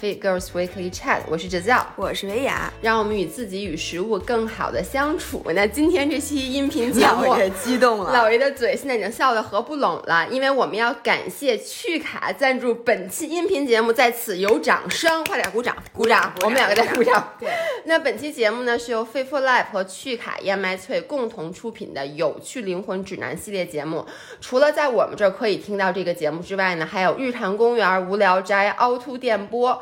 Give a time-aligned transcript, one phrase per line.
[0.00, 5.42] Fit Girls Weekly Chat，我是哲教，我是维雅，让我们与自己与食物更好的相处。
[5.54, 17.34] 那今天这期音频节目，也激动了，老爷的嘴现在已经笑得合不拢了，因为我们要感谢趣卡赞助本期音频节目，在此有掌声，快点鼓掌，鼓掌，我们两个在鼓掌。
[17.38, 17.50] 对，
[17.84, 24.06] 那本期节目呢是由 Fit for Life 和趣卡燕麦脆共同出品的有趣灵魂指南系列节目。
[24.40, 29.81] 除了在我们这儿可以听到这个节目之外呢，还有日坛公园、无聊斋、凹凸电波。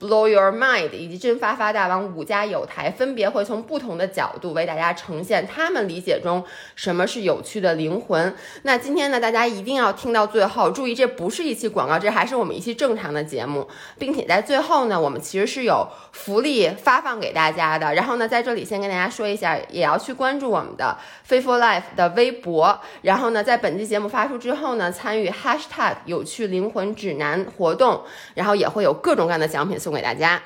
[0.00, 6.44] Blow Your Mind 以及真发发大王五家有台分别会从不同的角度为大家呈现他们理解中
[6.74, 8.34] 什么是有趣的灵魂。
[8.62, 13.66] 那今天呢，大家一定要听到最后，注意这不是一期广告，这还是我们一期正常的节目，
[13.98, 17.94] 并且在最后呢，我们其实是有福利发放给大家的。
[17.94, 20.98] 然后呢，在这里先跟大家说一下，也要去关注我们的
[21.28, 22.78] Faithful Life 的微博。
[23.02, 28.02] 然后呢，在本期节目发出之后呢，参与 Hashtag 有趣灵魂指南活动，
[28.34, 29.94] 然后也会有各种各样的奖品送。
[29.94, 30.42] 给大家，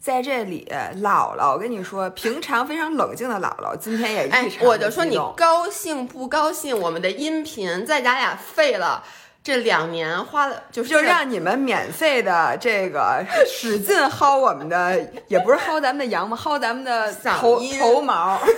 [0.00, 0.66] 在这里，
[1.02, 6.76] 姥姥，我跟你说，平常非常冷静的姥姥，今天也哎，我就说你高兴不高兴？
[6.76, 9.04] 我们的音频在咱俩废了
[9.42, 18.40] 这两年，花了就是就让你们免费的这个使劲薅我们的，也不是薅咱们的羊毛，薅咱们的头头毛。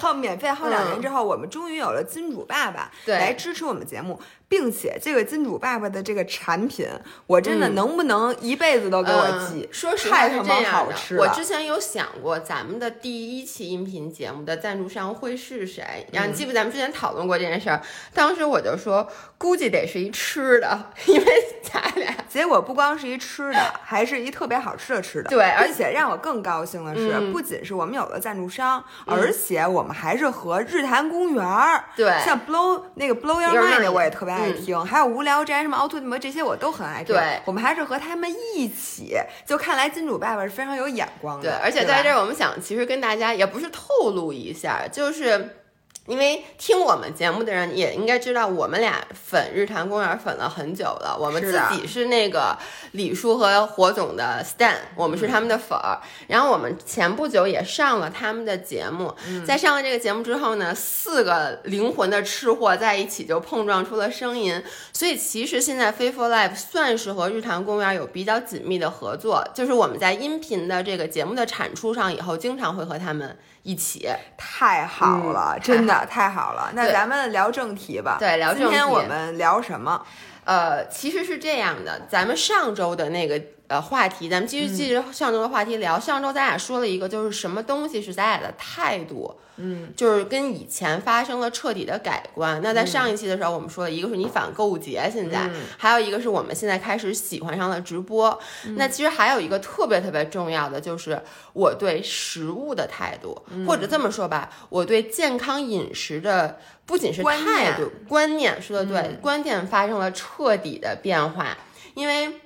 [0.00, 4.20] 薅免费薅两年之后，我们终于有了金主爸爸来支持我们节目。
[4.48, 6.86] 并且这个金主爸爸的这个产品，
[7.26, 9.68] 我真的能不能一辈子都给我寄？
[9.72, 16.52] 说实话是这样的，我之前有想过咱们的第一期音频节目的赞助商会是谁，然后你记不？
[16.52, 17.82] 咱们之前讨论过这件事儿，
[18.14, 21.26] 当时我就说估计得是一吃的，因为
[21.62, 25.28] 咱俩 结果不光是一吃的，还是一特别好吃的吃的。
[25.28, 34.35] 对，而且让我更高兴的是，不仅是我们有了赞助商，而且我们还是和日坛公园儿，对，像 Blow 那个 Blow Your Mind 我也特别。
[34.36, 37.14] 爱听，还有无聊斋什么凹凸什么这些我都很爱听。
[37.14, 39.16] 对，我们还是和他们一起，
[39.46, 41.50] 就看来金主爸爸是非常有眼光的。
[41.50, 45.62] 对，而且在这儿我们想，其实跟大家也不是透露一下，就是。
[46.06, 51.16] 因为听我们节目的人也应该知道，我们俩粉日坛公园粉了很久了。
[51.18, 52.56] 我们自己是那个
[52.92, 56.00] 李叔和火总的 stan，我们是他们的粉儿。
[56.28, 59.14] 然后我们前不久也上了他们的节目，
[59.44, 64.62] 在上了这个节目之后呢，四个灵魂的吃货在一起就碰撞出了声音。
[64.92, 73.36] 所以其实现在 Faithful Life 算是和日坛公园有比较紧密的合作，就是我们在音频的这个节目的产出上，以后经常会和他们。
[73.66, 76.70] 一起太好了，真的太好了。
[76.72, 78.16] 那咱们聊正题吧。
[78.16, 78.62] 对，聊正题。
[78.62, 80.06] 今天我们聊什么？
[80.44, 85.98] 呃，其实是这样的，咱们上周的那个呃话题，咱们继续继续上周的话题聊。
[85.98, 89.34] 上周咱俩说了一个，就是什么东西是咱俩的态度。
[89.58, 92.60] 嗯，就是跟以前发生了彻底的改观。
[92.62, 98.38] 那在上一期的时候，我们说了一个是你反购物节，现在还有一个是我们现在开始喜欢上了直播。
[98.76, 101.18] 那其实还有一个特别特别重要的，就是
[101.54, 103.34] 我对食物的态度，
[103.66, 111.56] 或者这么说吧，我对健康饮食的不仅是态度观念，说的对，观念发生了彻底的变化。
[111.94, 112.42] 因为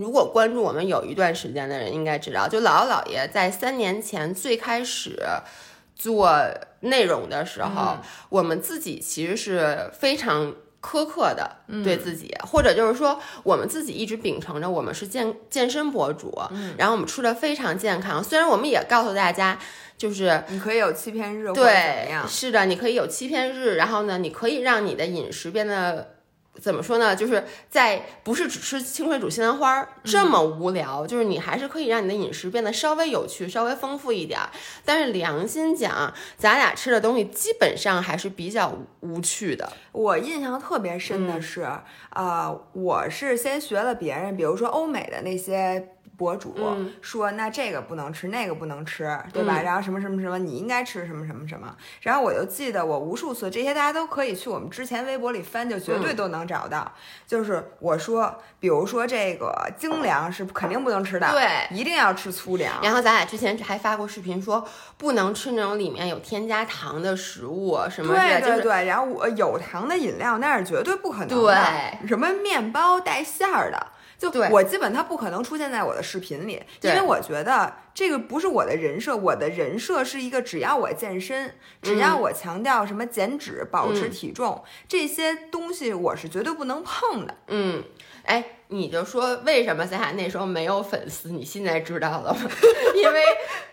[0.00, 5.20] 如果关注我们有一段时间的人应该知道，就姥姥姥爷在三年前最开始。
[5.94, 6.34] 做
[6.80, 7.98] 内容的时候，
[8.30, 16.34] 我们自己其实是非常苛刻的对自己，或者就是说，我们自己一直秉承着我们是健健身博主，
[16.78, 18.24] 然后我们吃的非常健康。
[18.24, 19.58] 虽然我们也告诉大家，
[19.98, 26.14] 就是你可以有欺骗日，对，是的，你可以有欺骗日，然后呢，你可以让你的饮食变得。
[26.60, 27.14] 怎么说呢？
[27.14, 34.38] 就是在不是只吃清水煮西兰花这么无聊，就是你还是可以让你的饮食变得稍微有趣、稍微丰富一点。
[34.84, 39.72] 但是良心讲，咱俩吃的东西基本上还是比较无趣的。
[39.92, 41.66] 我印象特别深的是，
[42.10, 45.94] 呃，我是先学了别人，比如说欧美的那些。
[46.20, 46.54] 博主
[47.00, 49.62] 说：“那这个不能吃，那个不能吃，对吧？
[49.62, 51.74] 然后什么什么什么，你应该吃什么什么什么。
[52.02, 56.92] 然后我就记得我无数次，这些大家都可以去我们之前微博里翻，就绝对都能找到。
[57.26, 62.78] 就是我说，比如说这个精粮是肯定不能吃的，对，一定要吃粗粮。
[62.82, 64.62] 然后咱俩之前还发过视频，说
[64.98, 68.84] 不能吃那种里面有添加糖的食物，什么对对对。
[68.84, 73.86] 然后我有糖的饮料那是绝对不可能的，对，什么面包带馅儿的。”
[74.20, 79.16] 就我基本他不可能出现在我的视频里，因为我觉得这个不是我的人设。
[79.16, 87.34] 我的人设是一个只要我健身，只要我强调什么减脂、保持体重这些东西，我是绝对不能碰的。
[87.46, 87.82] 嗯，
[88.24, 91.30] 哎，你就说为什么咱俩那时候没有粉丝？
[91.30, 92.50] 你现在知道了吗？
[92.94, 93.22] 因为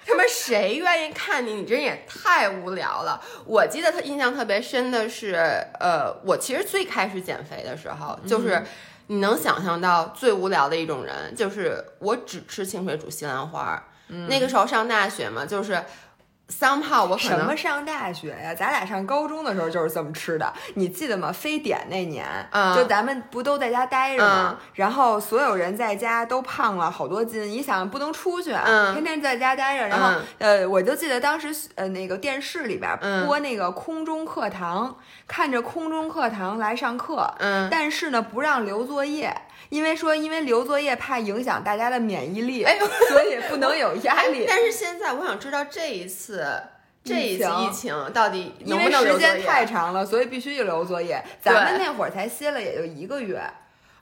[0.06, 1.56] 他们谁愿意看你？
[1.56, 3.22] 你这人也太无聊了。
[3.46, 5.36] 我记得他印象特别深的是，
[5.80, 8.64] 呃，我其实最开始减肥的时候就是。
[9.07, 13.83] 你能想象到最无聊的一种人，就是我只吃清水煮西兰花。
[14.30, 15.83] 那个时候上大学嘛，就是。
[16.50, 18.56] 三炮，我什么上大学呀？
[18.56, 21.32] 咱俩上高中的时候就是这么吃的，你记得吗？
[21.32, 22.26] 非典那年，
[22.76, 24.58] 就咱们不都在家待着吗？
[24.74, 29.88] 然后所有人在家都胖了好多斤，你想不能出去，天天在家待着。
[29.88, 34.96] 然后呃，我就记得当时呃那个电视里边播那个空中课堂，
[35.28, 39.36] 看着空中课堂来上课，嗯，但是呢不让留作业。
[39.69, 42.66] 因为说，因为留作业怕影响大家的免疫力，
[43.10, 44.46] 所以不能有压力。
[44.48, 46.46] 但是现在我想知道这一次
[47.04, 51.24] 这一次疫情到底因为时间太长了，所以必须要留作业。
[51.42, 53.42] 咱们那会儿才歇了也就一个月。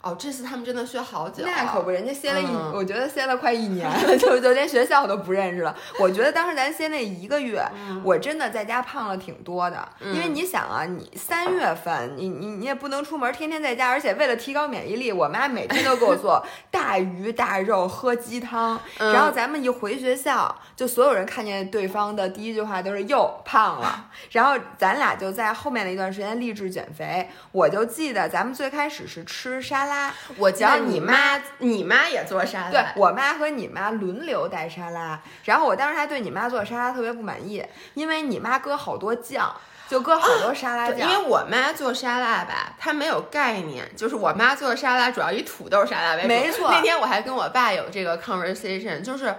[0.05, 5.75] 哦，这次他们真的歇好久，那可不，人家歇了一，我觉得歇了快一年， 就就连学校都不认识了。
[5.99, 7.59] 我觉得当时咱歇那一个月，
[8.03, 18.79] 我真的在家胖了挺多的，因为你想啊，你三月份你你你也不能出门，天天在家，而且为了提高免疫力，我妈每天都给我做 大鱼大肉，喝鸡汤。
[18.99, 24.11] 然后咱们一回学校，就所有人看见对方的第一句话都是又胖了。
[24.29, 27.27] 然后咱俩就在后面的一段时间励志减肥。
[27.51, 29.94] 我就记得咱们最开始是吃沙拉。
[30.37, 32.71] 我教你妈，你妈也做沙拉。
[32.71, 39.53] 对我妈和你妈轮流带沙拉，然后我当时还对你妈做沙拉特别不满意，因为你妈搁好多酱，
[39.87, 40.99] 就搁好多沙拉酱。
[40.99, 46.27] 因为我妈做沙拉吧，她没有概念，就是我妈做的沙拉主要以土豆沙拉为主。
[46.27, 46.69] 没错。
[46.71, 49.35] 那天我还跟我爸有这个 conversation，就是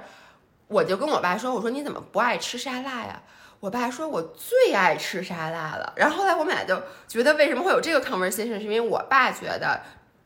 [0.68, 3.20] 我就跟我爸说，我说你怎么不爱吃沙拉呀？
[3.60, 5.92] 我爸说我最爱吃沙拉了。
[5.96, 9.80] 然后后来我们俩就觉得为什么会有这个 conversation，是因为我爸觉得。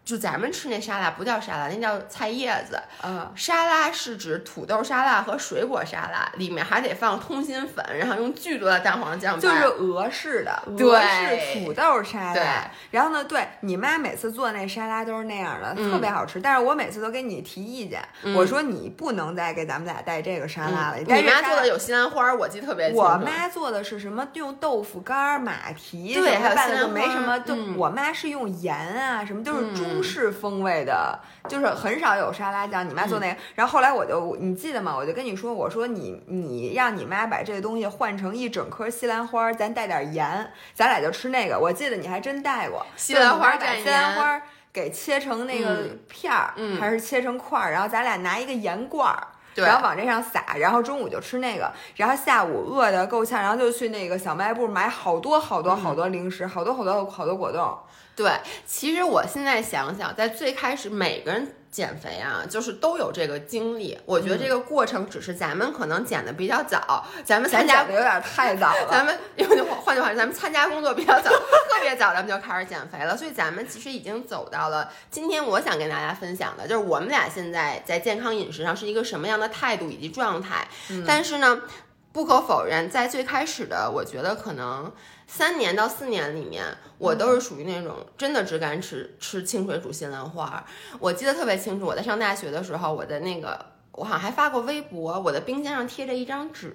[0.04, 2.80] 就咱们吃那沙拉不叫沙拉，那叫菜叶子。
[3.04, 9.38] 嗯，沙拉是指土豆沙拉和水果沙拉，里面还得放通心粉，然后用巨多的蛋黄酱。
[9.38, 12.34] 就是俄式的，俄式土豆沙拉。
[12.34, 12.44] 对。
[12.90, 16.40] 然后呢，对你妈每次做那沙拉都是那样的，特别好吃。
[16.40, 18.02] 但是我每次都给你提意见，
[18.34, 20.96] 我说你不能再给咱们俩带这个沙拉了。
[20.98, 23.00] 你妈做的有西兰花，我记得特别清楚。
[23.00, 24.26] 我妈做的是什么？
[24.34, 27.38] 用豆腐干、马蹄，对，还有拌的没什么。
[27.40, 29.89] 就我妈是用盐啊，什么都是中。
[29.90, 32.88] 中式风味的，就是很少有沙拉酱。
[32.88, 34.94] 你妈做那个，然后后来我就，你记得吗？
[34.96, 41.58] 我就跟你说，我说你你让你妈把这个东西换成一整颗西兰花，咱带点盐，咱俩就吃那个。
[41.58, 44.40] 我记得你还真带过西兰花，把西兰花
[44.72, 49.26] 给切成那个片儿，还是切成块儿，然后咱俩拿一个盐罐儿，
[49.56, 57.76] 然后往这上撒，然后中午就吃那个，然后下午饿得够呛，然后就去那个小卖部买好多好多好多零食，好多好多好多果冻。
[58.20, 58.30] 对，
[58.66, 63.98] 其实我现在想想，在最开始每个人减肥啊，就是都有这个经历。
[64.04, 68.88] 我觉得这个过程只是咱们可能减的比较早，咱们参加的有点太早了。
[68.90, 71.30] 咱们因为换句话说，咱们参加工作比较早，
[71.70, 73.16] 特别早，咱们就开始减肥了。
[73.16, 75.42] 所以咱们其实已经走到了今天。
[75.42, 80.68] 我想跟大家分享的就是我们俩现在在健康饮食上是一个什么样的态度以及状态。
[81.06, 81.62] 但是呢，
[82.12, 84.92] 不可否认，在最开始的，我觉得可能。
[85.32, 86.64] 三年到四年里面，
[86.98, 90.64] 我都是属于那种真的只敢吃吃清水煮西兰花。
[90.98, 96.74] 我记得特别清楚，我在上大学的时候，我的那个我好像还发过微博，我的冰箱上贴着一张纸，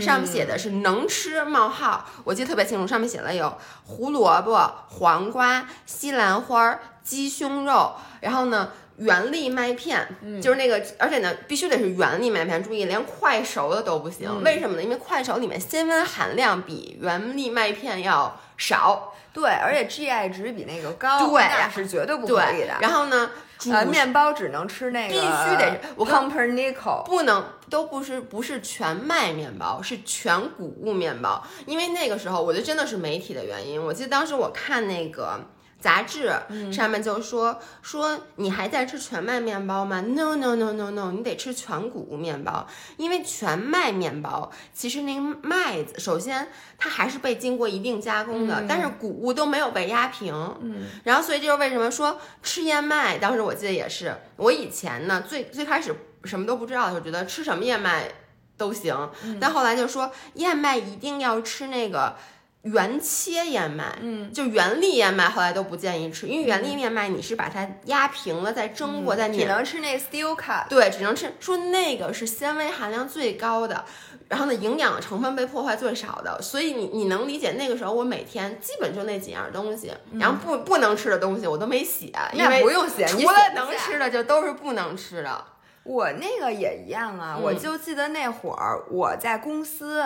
[0.00, 2.04] 上面写的是能吃冒号。
[2.24, 8.70] 我记得特别清楚，上面写了有胡萝卜、黄瓜、西兰花、鸡胸肉，然后呢。
[8.96, 10.06] 原粒麦片，
[10.40, 12.62] 就是那个，而且呢，必须得是原粒麦片。
[12.62, 14.42] 注意，连快熟的都不行。
[14.42, 14.82] 为什么呢？
[14.82, 19.12] 因为快熟里面纤维含量比原粒麦片要少。
[19.32, 21.26] 对，而且 GI 值比那个高。
[21.26, 22.76] 对，那是绝对不可以的。
[22.80, 23.28] 然后呢，
[23.72, 25.80] 呃，面包只能吃那个，必须得是。
[25.96, 31.44] 我 Pumpernickel 不能，都不是不是全麦面包，是全谷物面包。
[31.66, 33.84] 因为那个时候，我觉得真的是媒体的原因。
[33.84, 35.40] 我记得当时我看那个。
[35.84, 36.32] 杂志
[36.72, 46.48] 上面就说说你还在吃全麦面包吗？No No No No No，你得吃全谷物面包，因为全麦面包其实那个麦子首先
[46.78, 50.32] 它还是被经过一定加工的，但是谷物都没有被压平。
[50.62, 58.08] 嗯，然后所以这就是为什么说吃燕麦，当时我记得也是，我以前呢最最开始什么都不知道的时候，觉得吃什么燕麦
[58.56, 62.16] 都行，但后来就说燕麦一定要吃那个。
[62.64, 73.84] 原切燕麦，嗯，就原粒燕麦，后来都不建议吃，因为原粒燕麦你是把它压平了再蒸过再碾，只能吃那 steel cut，对，只能吃，说那个是纤维含量最高的，
[74.28, 85.44] 然后呢，营养成分被破坏最少的，所以你你能理解那个时候我每天基本就那几样东西，然后不不能吃的东西我都没写，因为不用写，除了能吃的就都是不能吃的。
[85.82, 90.02] 我那个也一样啊，我就记得那会儿我在公司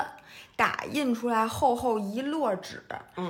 [0.58, 2.82] 打印出来厚厚一摞纸，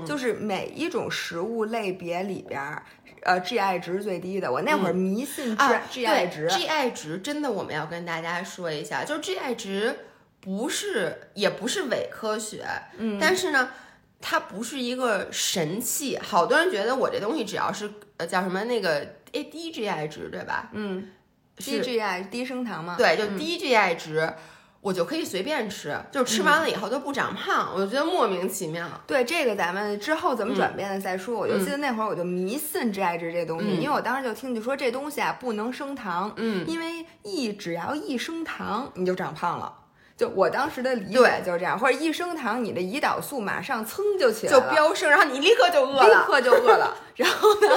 [0.06, 2.82] 就是每一种食物类别里边儿，
[3.22, 4.50] 呃，GI 值最低的。
[4.50, 9.94] 我那会儿迷信 GI 值，，GI 值真的我们要跟大家说一下，就是 GI 值
[10.40, 12.64] 不是也不是伪科学，
[12.96, 13.68] 嗯，但是呢。
[14.20, 20.70] 它不是一个神器，好多人觉得我这东西只要是呃叫什么那个诶低 GI 值对吧？
[20.72, 21.08] 嗯，
[21.56, 24.28] 低是 GI 低升糖嘛，对，就低 GI 值，
[24.80, 28.88] 我就可以随便吃，就吃完了以后都不长胖，我就觉得莫名其妙。
[29.06, 31.36] 对这个，咱们之后怎么转变的再说。
[31.36, 39.74] 我就记得那会儿我就迷信 GI 值这东西，因为我当时就听你说这东西啊不能升糖，嗯，因为一只要一升糖你就长胖了。
[40.16, 46.26] 就我当时的理对解就是这样，或者一升糖，你的胰岛素马上噌就起来就，飙升，然后你立刻就饿了立。
[46.26, 47.68] 刻就饿了，然后呢，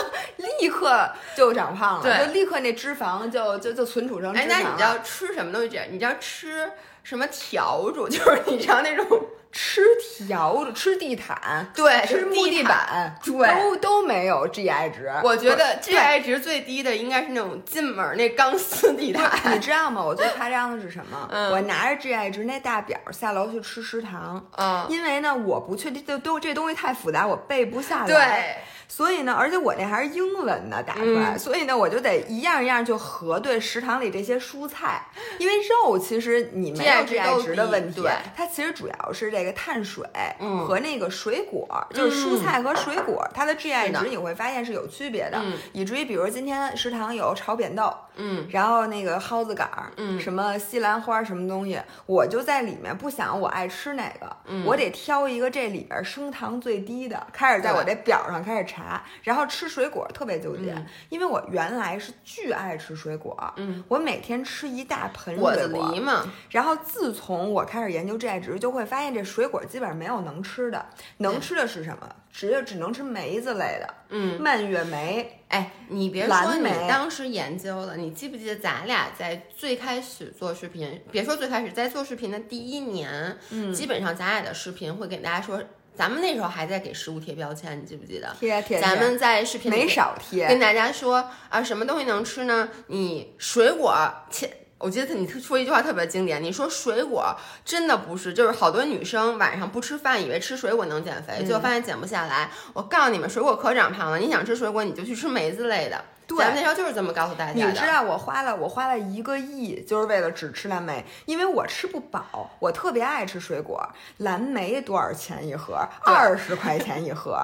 [0.60, 4.81] 立刻就长胖了，对就立刻那脂肪就就就存储成脂哎，那你知。
[4.81, 5.86] 道吃什么东西这样？
[5.91, 6.72] 你知道吃
[7.03, 8.08] 什么笤帚？
[8.10, 9.05] 就是你知道那种
[9.51, 9.81] 吃
[10.20, 15.12] 笤帚、吃地毯、对吃木地板，对都都没有 GI 值。
[15.24, 19.60] 我觉得 GI 值最低的应该是那种进门儿那钢丝地毯你。
[19.60, 20.01] 知道吗？
[20.01, 21.27] 我最夸张的是什么？
[21.31, 28.08] 嗯我拿着 GI 值那大表下楼去吃食堂，嗯，因为呢，我不确定，就都这东西太复杂，我背不下来。
[28.08, 28.55] 对，
[28.92, 31.40] 所以呢，而且我那还是英文呢打出来，嗯。
[31.40, 35.02] 所以呢，我就得一样一样就核对食堂里这些蔬菜，
[35.40, 40.06] 因为肉其实你没有 GI 值的问题对，它其实主要是这个碳水
[40.40, 40.68] 嗯。
[40.68, 45.58] 和那个水果，就是蔬菜和水果，它的 GI 值你会发现是有区别的，嗯。
[45.72, 50.20] 以至于比如今天食堂有炒扁豆，嗯，然后那个蒿子杆儿，嗯。
[50.20, 54.66] 什么西兰花什么东西，我就在里面不想我爱吃哪个，嗯。
[54.66, 58.81] 我得挑一个这里边升糖最低的，开始在我这表上开始查，
[59.24, 60.86] 然后吃水果特别纠结，嗯。
[61.10, 70.86] 因为我原来是巨爱吃水果，嗯，我每天吃一大盆水果狸，嘛，然后自从我开始研究 GI 值，就会发现这水果基本上没有能吃的，
[71.18, 72.16] 能吃的是什么？
[72.32, 85.62] 只有只能吃梅子类的，嗯，蔓越莓，哎，你别说你当时研究了，你记不记得咱俩在最开始做视频，别说最开始，在做视频的第一年，嗯基本上咱俩的视频会给大家说，
[86.01, 88.36] 咱们那时候还在给食物贴标签，你记不记得？
[88.39, 92.67] 贴贴贴咱们在视频里没少贴，跟大家说啊，什么东西能吃呢？
[92.88, 93.96] 你水果
[94.31, 94.51] 切。
[94.79, 102.50] 我记得你说一句话特别经典，你说水果真的不是，就是好多女生晚上不吃饭，以为吃水果能减肥，嗯结果发现减不下来。
[102.74, 104.17] 我告诉你们，水果可长胖了。
[104.17, 106.03] 你想吃水果，你就去吃梅子类的。
[106.36, 107.60] 对咱们那时候就是这么告诉大家的。
[107.60, 113.82] 你知道我花了我花了一个亿，就是为了只吃蓝莓，因为我吃不饱，我特别爱吃水果。
[114.18, 115.78] 蓝莓多少钱一盒？
[116.04, 117.38] 二十块钱一盒，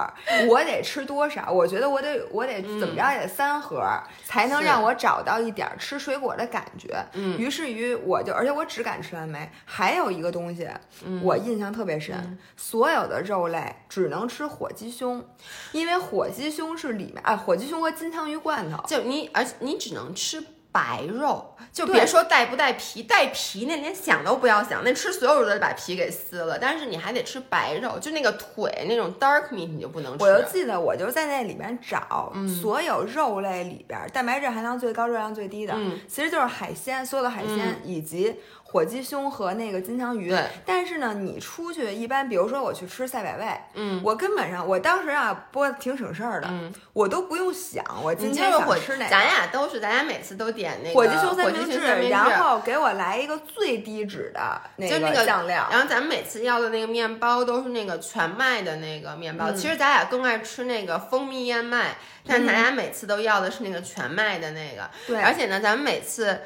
[0.48, 1.50] 我得吃多少？
[1.50, 3.82] 我觉得我得我得怎么着也得三盒，
[4.24, 6.96] 才能让我找到一点儿吃水果的感觉。
[7.14, 9.50] 嗯于是于我就，而且我只敢吃蓝莓。
[9.64, 10.68] 还有一个东西，
[11.04, 15.24] 嗯我印象特别深，所有的肉类只能吃火鸡胸，
[15.72, 18.77] 因为火鸡胸是里面啊，火鸡胸和金枪鱼罐头。
[18.86, 26.58] 就你，而且你只能吃白肉，就别说带不带皮，带皮那连想都不要想，那吃所有肉都得把皮给撕了。
[26.58, 30.24] 但是你还得吃白肉，就那个腿那种 dark meat 你就不能吃。
[30.24, 38.36] 我就记得，我就在那里面找、所有肉类里边蛋白质含量最高、热量最低的，嗯其实就是海鲜，所有的海鲜、以及
[38.70, 40.28] 火鸡胸和那个金枪鱼。
[40.28, 49.10] 对，但是呢，你出去一般，比如说我去吃赛百味，嗯，我根本上我当时啊，播的挺省事儿的，嗯我都不用想我今天想吃哪个。
[49.10, 55.66] 咱俩都是，咱俩每次都点那个火鸡胸三明治，然后给我来一个最低脂的那就那个酱料。
[55.70, 59.50] 然后咱们每次要的那个面包都是那个全麦的那个面包。
[59.50, 61.96] 嗯其实咱俩更爱吃那个蜂蜜燕麦，
[62.26, 64.90] 但咱俩每次都要的是那个全麦的那个。
[65.06, 66.38] 对而且呢，咱们每次。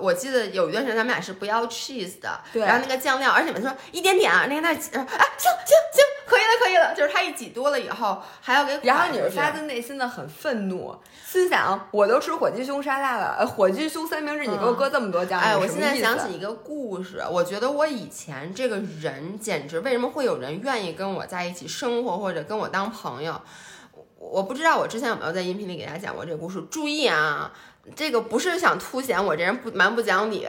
[0.00, 10.94] 我记得有一段时间咱们俩是不要 cheese 的，对然后那个酱料，而且每次说一点点啊，那个那挤，啊行行行，可以了可以了，就是他一挤多了以后还要给，然后你是发自内心的很愤怒，
[11.26, 23.40] 心想我都吃火鸡胸沙拉了，呃，火鸡胸三明治，你给我搁这么多酱，哎，我现在想起一个故事，我觉得我以前这个人简直，为什么会有人愿意跟我在一起生活或者跟我当朋友？
[24.20, 26.60] 我我不知道我之前有没有在音频里给大家讲过这个故事。
[26.70, 27.52] 注意啊，
[27.94, 30.46] 这个不是想凸显我这人不蛮不讲理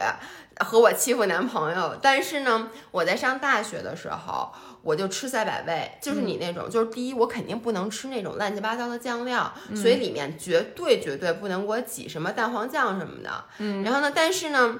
[0.58, 4.52] 和我欺负男朋友，但是呢，我在上大学的时候。
[4.82, 13.44] 我就吃赛百味，就是你那种，就是第一，我肯定不能吃那种乱七八糟的酱料，所以里面绝对绝对不能给我挤什么蛋黄酱什么的。
[13.58, 14.78] 嗯，然后呢，但是呢，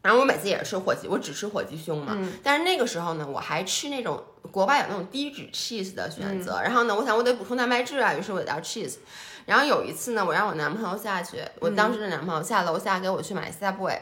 [0.00, 2.16] 然后我每次也是吃火鸡，我只吃火鸡胸嘛。
[2.42, 8.94] 但是那个时候呢，我还吃那种国外有那种低脂 cheese 的选择，然后呢，我想我得补充蛋白质啊，于是我得要 cheese。
[9.46, 13.98] 然后有一次呢，我让我男朋友下去，我当时的男朋友下楼下给我去买 Subway，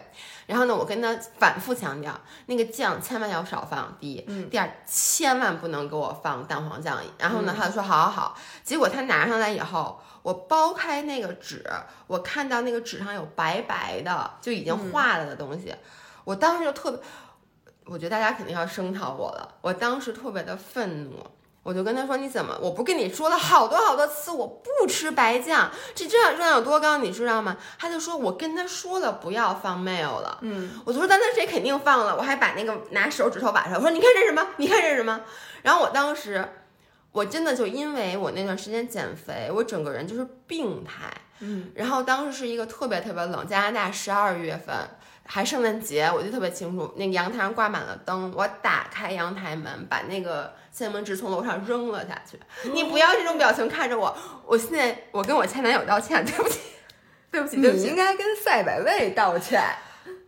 [0.47, 6.99] 然后呢，我跟他反复强调，那个酱千万要少放，第一，第二千万不能给我放蛋黄酱。
[7.19, 8.39] 然后呢，他就说好好好。
[8.63, 11.63] 结果他拿上来以后，我剥开那个纸，
[12.07, 15.75] 我看到那个纸上有白白的，就已经化了的东西，
[16.25, 17.01] 我当时就特别，
[17.85, 21.23] 我觉得大家肯定要声讨我了，我当时特别的愤怒。
[21.65, 22.57] 我就跟他说：“你怎么？
[22.61, 34.47] 我不跟你说了好多好多次，我不吃白酱，这热量有多高，你知道吗？”他就说：“我跟他说了不要放 mayo 了。”嗯，我就说：“但那谁肯定放了？”我还把那个拿手指头把上，我说：“你看这是什么？
[34.59, 35.21] 你看这是什么？”
[35.63, 36.47] 然后我当时，
[37.13, 41.11] 我真的就因为我那段时间减肥，我整个人就是病态。
[41.41, 44.77] 嗯，然后当时是一个特别特别冷，加拿大十二月份。
[45.27, 46.93] 还圣诞节，我记得特别清楚。
[46.97, 52.39] 那个阳台上挂满了灯，我打开阳台门，把那个三明治从楼上扔了下去。
[52.73, 54.15] 你不要这种表情看着我，
[54.47, 56.61] 我现在我跟我前男友道歉， 对不起，
[57.31, 57.85] 对不起，对不起。
[57.85, 59.63] 你应该跟赛百味道歉。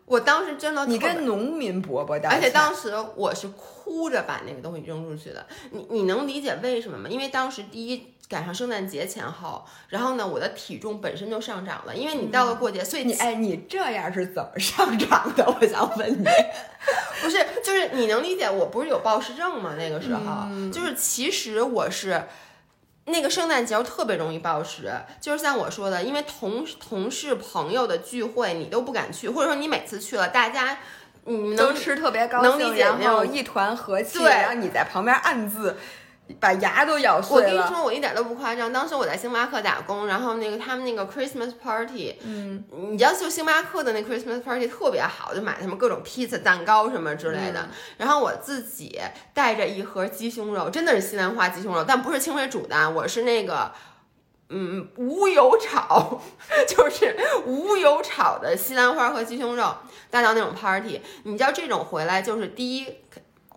[0.06, 2.38] 我当时真的，你跟农民伯伯道歉。
[2.38, 5.44] 而且当时我是哭着把那个东西扔出去的。
[5.72, 7.08] 你你能理解为什么吗？
[7.08, 8.14] 因为当时第一。
[8.28, 15.46] 赶上圣诞节前后，然后呢，我的体重本身就上涨了，因为你到了过节，所以你哎，你这样是怎么上涨的？
[15.60, 16.24] 我想问你，
[17.22, 19.74] 不是，就是你能理解，我不是有暴食症吗？
[19.78, 22.24] 那个时候，就是其实我是
[23.04, 30.78] 那个圣诞节特别容易暴食，就是像我说的，因为同同事朋友的聚会你都不敢去，或者说你每次去了，大家
[31.26, 35.76] 你都吃特别高兴，然后一团和气，然后你在旁边暗自。
[36.40, 37.42] 把牙都咬碎了。
[37.42, 38.72] 我跟你说，我一点都不夸张。
[38.72, 47.68] 当时我在星巴克打工，然后那个他们那个 Christmas party，嗯，你知道就星巴克的那 Christmas party 特别好，就买他们各种披萨、蛋糕什么之类的。
[47.96, 49.00] 然后我自己
[49.32, 53.70] 带着一盒鸡胸肉，真的是西兰花鸡胸肉，但不是清水煮的，我是那个
[54.48, 56.20] 嗯无油炒，
[56.66, 57.16] 就是
[57.46, 59.74] 无油炒的西兰花和鸡胸肉
[60.10, 61.00] 带到那种 party。
[61.22, 62.86] 你知道这种回来就是第一。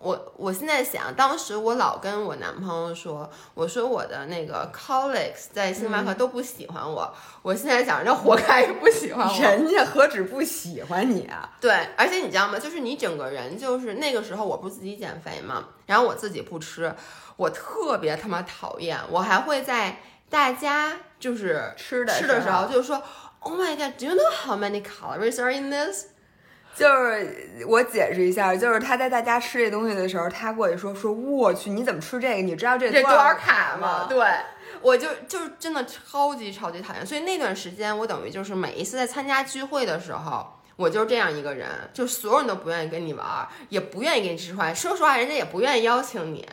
[0.02, 7.12] 我我现在想，当时我老跟我男朋友说，我说我的那个 colleagues 在星巴克都不喜欢我。
[7.42, 9.42] 我现在想，人家活该不喜欢我。
[9.42, 11.50] 人家何止不喜欢你啊？
[11.60, 12.58] 对，而且你知道吗？
[12.58, 16.94] 就是你整个人，就是那个时候我不是自己减肥嘛，然后我自己不吃，
[17.36, 18.98] 我特别他妈讨厌。
[19.10, 23.02] 我还会在大家就是吃的吃的时候，就是说
[23.40, 26.06] ，Oh my god，Do you know how many calories are in this？
[26.80, 32.42] 就是我解释一下，就是他在大家吃这东西的时候，他过去说说，我去，你怎么吃这个？
[32.42, 34.06] 你知道这多少卡吗？
[34.08, 34.26] 对，
[34.80, 37.04] 我就就是真的超级超级讨厌。
[37.04, 44.74] 所以那段时间，我等于就是每一次在参加聚会的时候，我就是这样一个人，就所有人都不愿意跟你玩，也不愿意给你吃饭。
[44.74, 46.48] 说实话，人家也不愿意邀请你。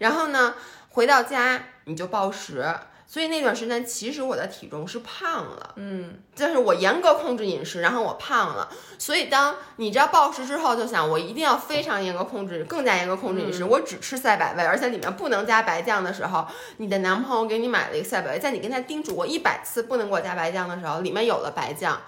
[0.00, 0.56] 然后呢，
[0.88, 2.66] 回到家你就暴食。
[3.10, 8.68] 所以那段时间，其实我的体重是胖了，嗯，就是我严格控制饮食，然后我胖了。
[8.98, 21.98] 所以当你知道暴食之后，就想我一定要非常严格控制，更加严格控制饮食，我只吃赛百味，而且里面不能加白酱的时候，你的男朋友给你买了一个赛百味，在你跟他叮嘱过一百次不能给我加白酱的时候，里面有了白酱。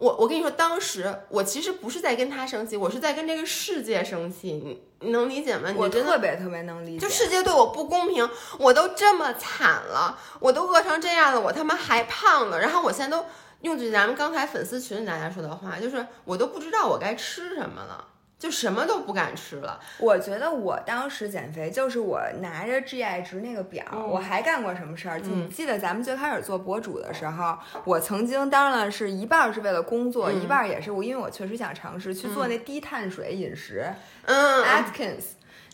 [0.00, 5.70] 我我跟你说，当时我其实不是在跟他生气，我是在跟这个世界生气，你你能理解吗？
[5.76, 6.98] 我特别特别能理解。
[6.98, 8.26] 就世界对我不公平，
[8.58, 13.26] 我都这么惨了，我都饿成这样了，我他妈还胖了，然后我现在都
[13.60, 18.06] 用着咱们刚才粉丝群里大家说的话，就是我都不知道我该吃什么了。
[18.40, 19.78] 就什么都不敢吃了。
[19.98, 25.20] 我觉得我当时减肥就是我拿着 GI 值那个表，我还干过什么事儿？
[25.20, 33.84] 你记得咱们最开始做博主的时候，我曾经当然是一半是为了工作，一半也是我因为我确实想尝试去做那低碳水饮食。
[34.24, 35.24] 嗯，Atkins。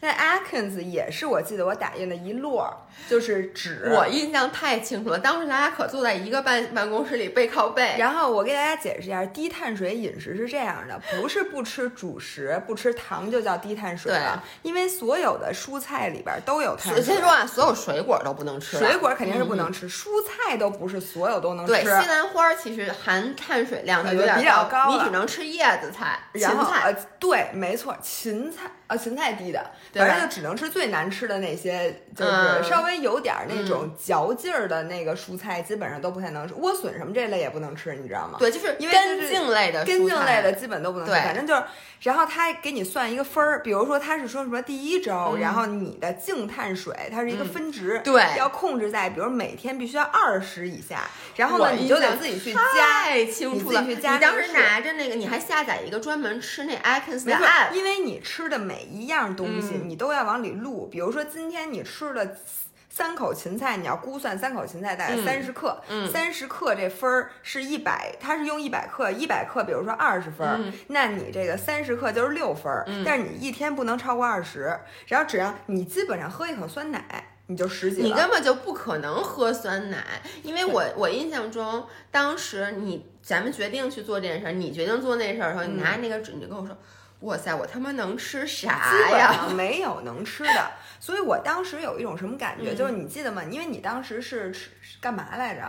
[0.00, 2.70] 那 Atkins 也是我记得我打印的一摞，
[3.08, 3.90] 就是纸。
[3.94, 7.96] 我印象太清楚了，当时咱俩可坐在一个办办公室里背靠背。
[7.98, 14.44] 然后我给大家解释一下，低碳水饮食是这样的，不是不吃主食、 不吃糖就叫低碳水了。
[14.62, 17.02] 因为所有的蔬菜里边都有碳水。
[17.02, 18.76] 先说啊，所有水果都不能吃。
[18.76, 21.72] 水果肯定是不能吃，蔬菜都不是所有都能吃。
[21.72, 26.82] 对，西兰花其实含碳水量有点比较高，你只能吃叶子菜、芹菜。
[26.84, 28.70] 呃对，没错，芹菜。
[28.86, 36.54] 啊，芹菜低的，反正就只能吃最难吃的那些，就是稍微有点那种嚼劲儿的那个蔬菜，基本上都不太能吃。
[36.54, 38.36] 莴笋什么这类也不能吃，你知道吗？
[38.38, 41.12] 对，就是因为根茎类的，根茎类的基本都不能吃。
[41.12, 41.62] 反正就是，
[42.02, 52.60] 然后他给你算一个分儿，比如说他是说什么第一周，然后你的净碳水它是一个分值，对，要控制在比如每天必须要二十以下，然后呢你就得自己去加，
[53.02, 53.82] 太清楚了。
[53.82, 60.88] 你当时拿着那个，你还下载一个专门吃那 Atkins 的 app，因为你吃的每每一样东西你都要往里录。
[60.90, 62.26] 比如说今天你吃了。
[62.88, 65.78] 三口芹菜，你要估算三口芹菜大概三十克，
[66.10, 72.72] 三十克这分儿是一百，它是用一百克，一百克，比如说二十分，那你这个三十克就是六分，
[73.04, 74.74] 但是你一天不能超过二十，
[75.08, 77.04] 然后只要你基本上喝一口酸奶，
[77.48, 86.74] 你就十几你根本就不可能喝酸奶，因为我我印象中，当时你咱们决定去做这件事儿，你决定做那事儿的时候，你拿那个纸，你就跟我说。
[87.20, 88.68] 哇塞，我他妈能吃啥
[89.16, 89.48] 呀？
[89.56, 93.42] 没有能吃的，所以我当时有一种什么感觉，就是你记得吗？
[93.42, 95.62] 因为你当时是吃干嘛来着？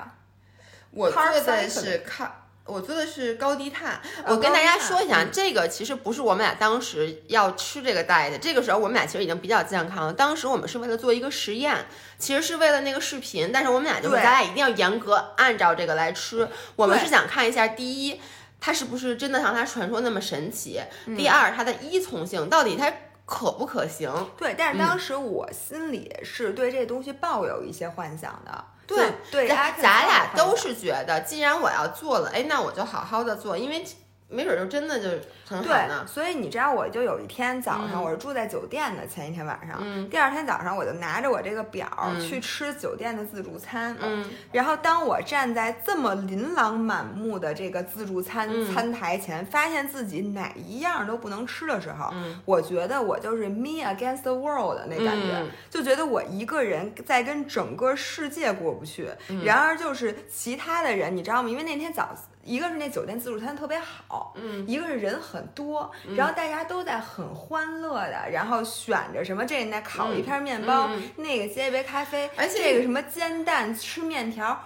[0.91, 2.29] 我做的是看，
[2.65, 3.99] 我做的是高低碳。
[4.25, 10.13] 我跟大家说一下，这个其实不是我们俩当时要吃这个 diet，这个时候我们俩其实已经比较健康了。
[10.13, 11.85] 当时我们是为了做一个实验，
[12.19, 16.47] 其实是为了那个视频，但是我们俩就是咱俩一定要严格按照这个来吃。
[16.75, 18.19] 我们是想看一下第一。
[18.59, 20.81] 它是不是真的像它传说那么神奇？
[21.15, 22.91] 第二，它的依从性到底它
[23.25, 24.11] 可不可行？
[24.37, 28.65] 对，但是当时我心里是对这东西抱有一些幻想的。
[28.85, 33.85] 对对，咱咱俩都是觉得，既然我要做了，哎，那我就好好的做，因为。
[34.29, 35.09] 没准就真的就
[35.47, 36.05] 很好呢。
[36.05, 39.07] 所以你知道，我就有一天早上，我是住在酒店的。
[39.07, 41.87] 前一天晚上，第二天早上，我就拿着我这个表
[42.21, 43.95] 去吃酒店的自助餐。
[44.01, 52.13] 嗯，然后当我站在这么琳琅满目的这个自助餐餐台前，发现自己哪一样都不能吃的时候，
[52.43, 59.09] 我觉得我就是 me against the world 那感觉，就觉得我一个人在跟整个世界过不去。
[59.45, 61.47] 然而，就是其他的人，你知道吗？
[61.49, 62.09] 因为那天早。
[62.47, 74.57] 一个是那酒店自助餐特别好，嗯，一个是人很多，然后大家都在很欢乐的，然后选着什么这那烤一片面包，那个接一杯咖啡，而且这个什么煎蛋吃面条，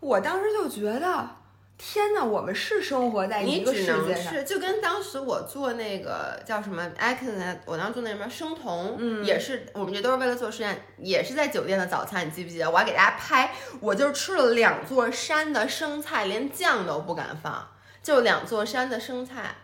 [0.00, 1.39] 我当时就觉得。
[1.82, 12.70] 天哪，我们是生活在一个世界上，就跟当时我做那个叫什么 a c n 我当时做那什么生酮，嗯，也是我们这都是为了做实验，也是在酒店的早餐，你记不记得？
[12.70, 17.66] 我还给大家拍，我就吃了两座山的生菜，连酱都不敢放，
[18.02, 19.56] 就两座山的生菜，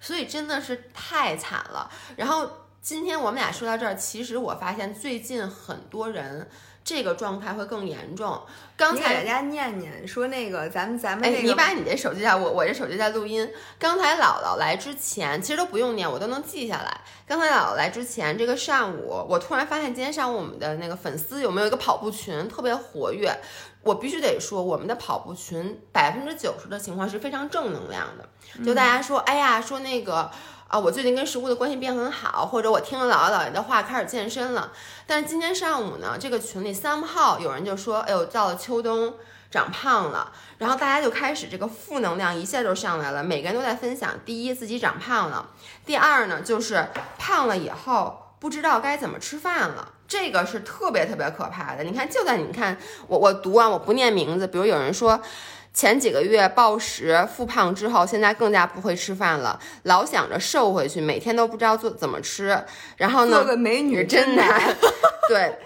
[0.00, 1.88] 所以真的是太惨了。
[2.16, 2.50] 然后
[2.82, 6.50] 今天我们俩说到这儿，其实我发现最近很多人。
[6.82, 8.40] 这个状态会更严重。
[8.76, 13.48] 刚才大家念念说那个，咱们咱们哎，你把你这手机在，我我这手机在录音。
[13.78, 17.00] 刚才姥姥来之前，其实都不用念，我都能记下来。
[17.26, 23.30] 刚才姥姥来之前，这个上午，我突然发现今天上午我们的那个粉丝有没有一个跑步群特别活跃？
[23.82, 28.28] 我必须得说，我们的跑步群百分之九十的情况是非常正能量的，
[28.64, 30.30] 就大家说，哎呀，说那个。
[30.70, 34.70] 啊，我最近跟食物的关系变很好，或者我听了姥姥姥爷的话开始健身了。
[35.04, 39.12] 但是今天上午呢，这个群里三号有人就说，哎呦，到了秋冬
[39.50, 45.44] 长胖了，然后大家就开始这个负能量一下就上来了，每个人都在分享：第一，自己长胖了；
[45.84, 46.86] 第二呢，就是
[47.18, 51.82] 胖了以后不知道该怎么吃饭了，这个是特别特别可怕的。
[51.82, 52.78] 你看，就在你看
[53.08, 55.20] 我我读完我不念名字，比如有人说。
[55.72, 62.62] 前几个月暴食复胖之后，现在更加不会吃饭了，老想着瘦回去，每天都不知道做怎么吃。
[62.96, 64.76] 然后呢，做个美女真难。
[65.28, 65.56] 对，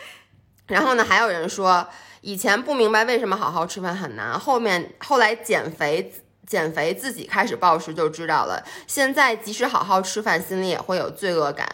[0.66, 1.86] 然后呢，还有人说，
[2.20, 6.12] 以前不明白为什么好好吃饭很难，后面后来减肥
[6.46, 8.62] 减肥自己开始暴食就知道了。
[8.86, 11.66] 现在即使好好吃饭，心里也会有罪恶感。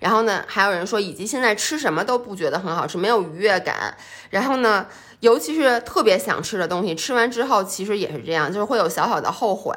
[0.00, 3.96] 然后呢，还有人说，以及现在吃什么都不觉得很好吃，没有愉悦感。
[4.30, 4.86] 然后呢？
[5.20, 9.74] 尤其是特别想吃的东西，吃完之后其实也是这样，就是会有小小的后悔。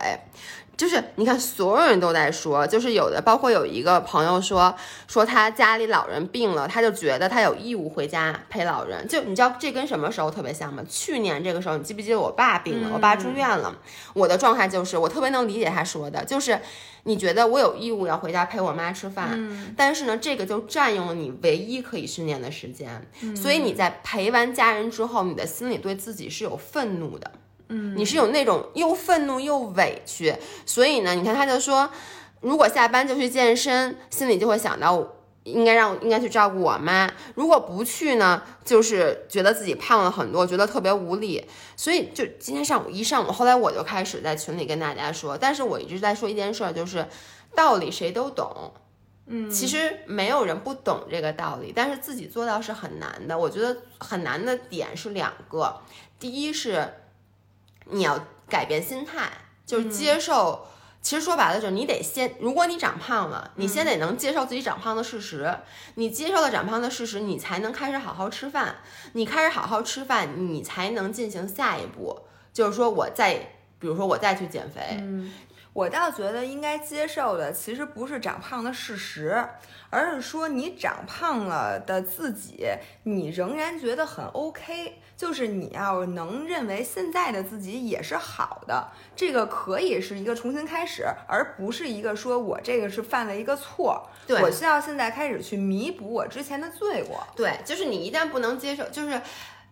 [0.77, 4.75] 就是你看，所有人都在说，就是有的，包括有一个朋友说，
[5.07, 9.07] 说他家里老人病了，他就觉得他有义务回家陪老人。
[9.07, 10.83] 就你知道这跟什么时候特别像吗？
[10.89, 13.77] 去年这个时候，你记不记得我爸病了，我爸住院了，
[14.13, 16.59] 我的状态就是我特别能理解他说的，就是
[17.03, 27.29] 你觉得我有义务要回家陪我妈吃饭，但是呢，这个就占用了你唯一可以训练的时间，所以你在陪完家人之后，你的心里对自己是有愤怒的。
[27.73, 31.89] 嗯，你是有那种又愤怒又委屈，所以呢，你看他就说，
[32.41, 35.01] 如果下班就去健身，心里就会想到
[35.43, 41.47] 应该让应该去照顾我妈；如果不去呢，就是觉得自己胖了很多，觉得特别无力。
[41.77, 47.07] 所以就今天上午一上午，后来我就开始在群里跟大家说，但是我一直在说一件事儿，就是
[47.55, 48.73] 道理谁都懂，
[49.27, 53.39] 嗯，其实没有人不懂这个道理，但是自己做到是很难的。
[53.39, 55.79] 我觉得很难的点是两个，
[56.19, 56.95] 第一是。
[57.91, 59.29] 你要改变心态，
[59.65, 60.65] 就是接受。
[61.03, 65.51] 其实说白了，就是你得先，如果你长胖了，你先得能接受自己长胖的事实。
[65.95, 68.75] 你接受了长胖的事实，你才能开始好好吃饭。
[69.13, 72.19] 你开始好好吃饭，你才能进行下一步，
[72.53, 73.33] 就是说我再，
[73.79, 75.01] 比如说我再去减肥。
[75.73, 79.43] 我倒觉得应该接受的，其实不是长胖的事实，
[79.89, 82.67] 而是说你长胖了的自己，
[83.03, 97.23] 你仍然觉得很 OK，就是你要能认为现在的自己也是好的，这个可以是一个重新开始，而不是一个说我这个是犯了一个错，对我需要现在开始去弥补我之前的罪过。
[97.35, 99.21] 对，就是你一旦不能接受，就是。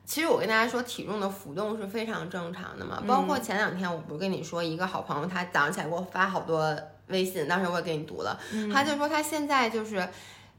[0.05, 2.99] 其实我跟大家说，体重的浮动是非常正常的嘛。
[3.07, 6.75] 包括前两天，我不是跟你说，一个好朋友他早上起来给我发好多
[7.09, 8.39] 微信，当时我也给你读了，
[8.73, 10.09] 他就说他现在就是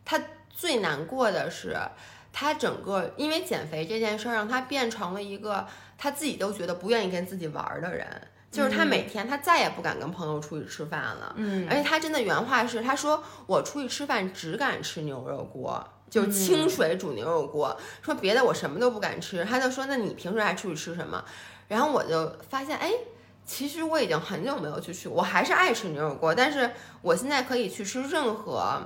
[0.05, 1.77] 他最难过的是，
[2.33, 5.67] 他整个因为减肥这件事儿让他变成了一个
[5.99, 8.07] 他自己都觉得不愿意跟自己玩儿的人。
[8.51, 15.87] 就是他每天他再也不敢跟朋友出去吃饭了，嗯，而且他真的原话是他说我出去吃饭只敢吃牛肉锅。
[16.11, 19.45] 就是清水煮牛肉锅，说别的我什么都不敢吃。
[19.45, 21.25] 他就说：“那你平时还出去吃什么？”
[21.69, 22.91] 然后我就发现，哎，
[23.47, 26.69] 其实我已经很久没有去吃，我还是爱吃牛肉锅，但是
[27.01, 28.83] 我现在可以去吃任何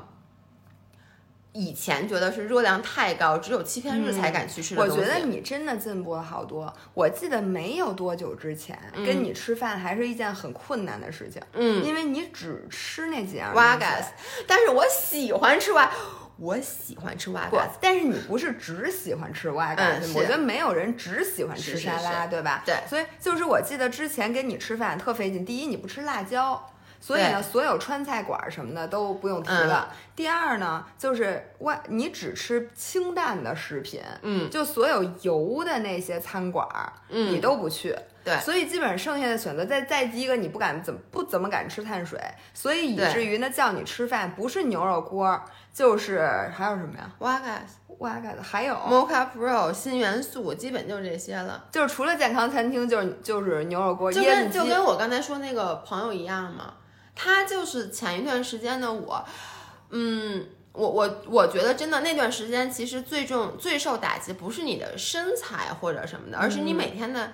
[1.55, 6.71] 以前觉得是热量太高，只有欺骗日才敢去吃的我觉得你真的进步了好多。
[6.93, 13.55] 我记得没有多久之前跟你吃饭还是一件很困难的事情，嗯，因为你只吃那几样。
[13.55, 14.11] 瓦嘎斯，
[14.47, 15.90] 但是我喜欢吃瓦。
[16.37, 22.64] 我喜欢吃瓦嘎斯，但是你不是只喜欢吃瓦嘎斯，我觉得没有人只喜欢吃沙拉，对吧？
[22.67, 25.45] 对，所以就是我记得之前跟你吃饭特费劲。
[25.45, 26.61] 第一，你不吃辣椒，
[27.05, 29.93] 所以呢，所有川菜馆什么的都不用提了。
[30.17, 36.67] 第二呢，就是外你只吃清淡的食品，嗯，就所有油的那些餐馆，
[37.11, 37.95] 嗯，你都不去。
[38.25, 42.19] 对，所以基本上剩下的选择，再再第一个，你不敢怎么不怎么敢吃碳水，
[42.55, 45.38] 所以以至于呢，叫你吃饭不是牛肉锅。
[45.75, 46.25] 就是
[46.57, 51.64] 还有什么呀瓦嘎斯，瓦嘎斯，还有 Mocha Pro 新元素，基本就是这些了。
[51.73, 56.73] 就是除了健康餐厅，就是就是牛肉锅，就跟就跟我刚才说那个朋友一样嘛。
[57.14, 59.24] 他就是前一段时间的我，
[59.90, 67.33] 嗯，我我我觉得真的那段时间其实最重最受打击不是你的身材或者什么的，而是你每天的，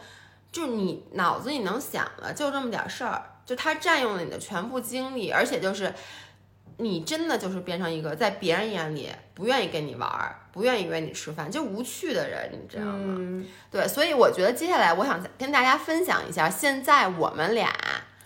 [0.52, 5.92] 就你脑子里能想的就这么点事儿，就它占用了你的全部精力，而且就是。
[6.82, 13.44] 你真的就是变成一个在别人眼里不愿意跟你玩儿、不愿意约你吃饭就无趣的人，你知道吗？
[13.70, 17.70] 对，所以我觉得接下来我想跟大家分享一下现在我们俩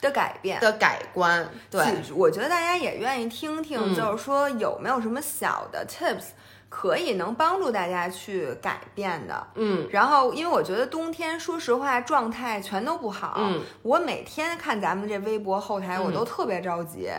[0.05, 1.49] 的改变的改观。
[1.71, 1.83] 对，
[2.15, 6.27] 我觉得大家也愿意听听，就是说有没有什么小的 tips
[6.69, 9.47] 可以能帮助大家去改变的。
[9.55, 13.35] 嗯，然后因为我觉得冬天说实话状态全都不好。
[13.39, 17.11] 嗯，我每天看咱们这微博后台，我都特别着急。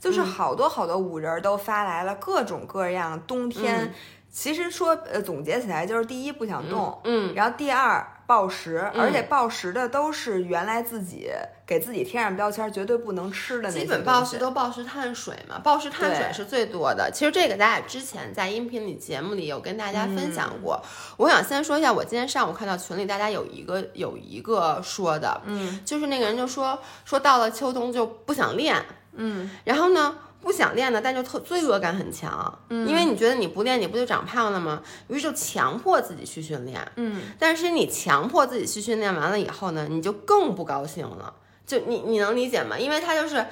[0.00, 3.94] 就是好多好多五人都发来了各种各样冬天，
[4.28, 11.28] 其实说呃总结起来就是第一不想动，嗯，然后第二暴食，而且暴食的都是原来自己
[11.66, 17.10] 给自己贴上标签绝对不能吃的那些基本暴食都暴食碳水嘛，暴食碳水是最多的。
[17.12, 20.82] 其实这个咱俩之前在音频里节目里有跟大家分享过。
[21.18, 28.82] 我想先说一下，我今天上午看到群里大家有一个有一个说的，嗯，就是那个人就说说到了秋冬就不想练。
[29.14, 34.82] 嗯，然后呢，不想练的，但就特罪恶感很强，嗯，因为你觉得你不练，你不就长胖了吗？
[35.06, 41.32] 于是就强迫自己去训练，嗯，但是你强迫自己去训练完了以后呢，你就更不高兴了，
[41.64, 42.76] 就你你能理解吗？
[42.76, 43.46] 因为他就是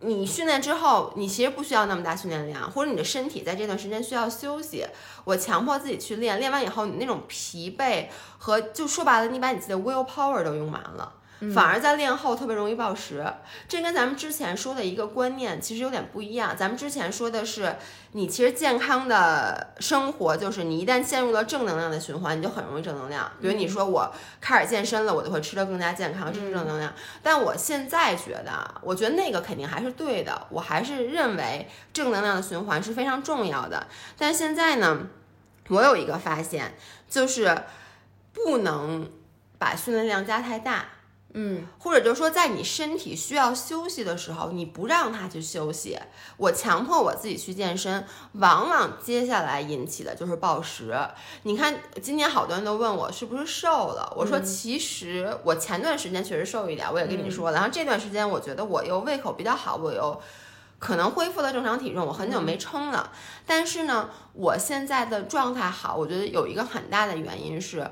[0.00, 4.86] 你训练之后，你其实不需要那么大训练量，或者你的身体在这段时间需要休息，
[5.24, 8.06] 我强迫自己去练，练完以后你那种疲惫
[8.38, 11.12] 和就说白了，你把你自己的 will power 都用完了。
[11.54, 13.24] 反而在练后特别容易暴食，
[13.66, 16.54] 这跟咱们之前说的一个观念其实有点不一样。
[16.54, 17.76] 咱们之前说的是，
[18.12, 23.30] 你其实健康的生活就是你一旦陷入了正能量的循环，你就很容易正能量。
[23.40, 26.92] 比如你说我开始健身了，我就会吃的更加健康，这是正能量。
[27.22, 33.86] 但我现在觉得，我觉得那个肯定还是对的，我还是认为正能量的循环是非常重要的。
[34.18, 35.06] 但现在呢，
[35.68, 36.74] 我有一个发现，
[37.08, 37.62] 就是
[38.34, 39.10] 不能
[39.56, 40.84] 把训练量加太大。
[41.32, 45.96] 嗯，或者就是说，在你身体需要休息的时候，你不让他去休息，
[46.36, 50.92] 我强迫我自己去健身，往往接下来引起的就是暴食。
[51.44, 57.56] 你看，今年好多人都问我是不是瘦了，我说其实我前段时间确实瘦一点，我也跟你说了。
[57.56, 60.20] 然后这段时间我觉得我又胃口比较好，我又
[60.80, 63.12] 可能恢复了正常体重，我很久没称了。
[63.46, 67.88] 但是呢，我现在的状态好，我觉得有一个很大的原因是。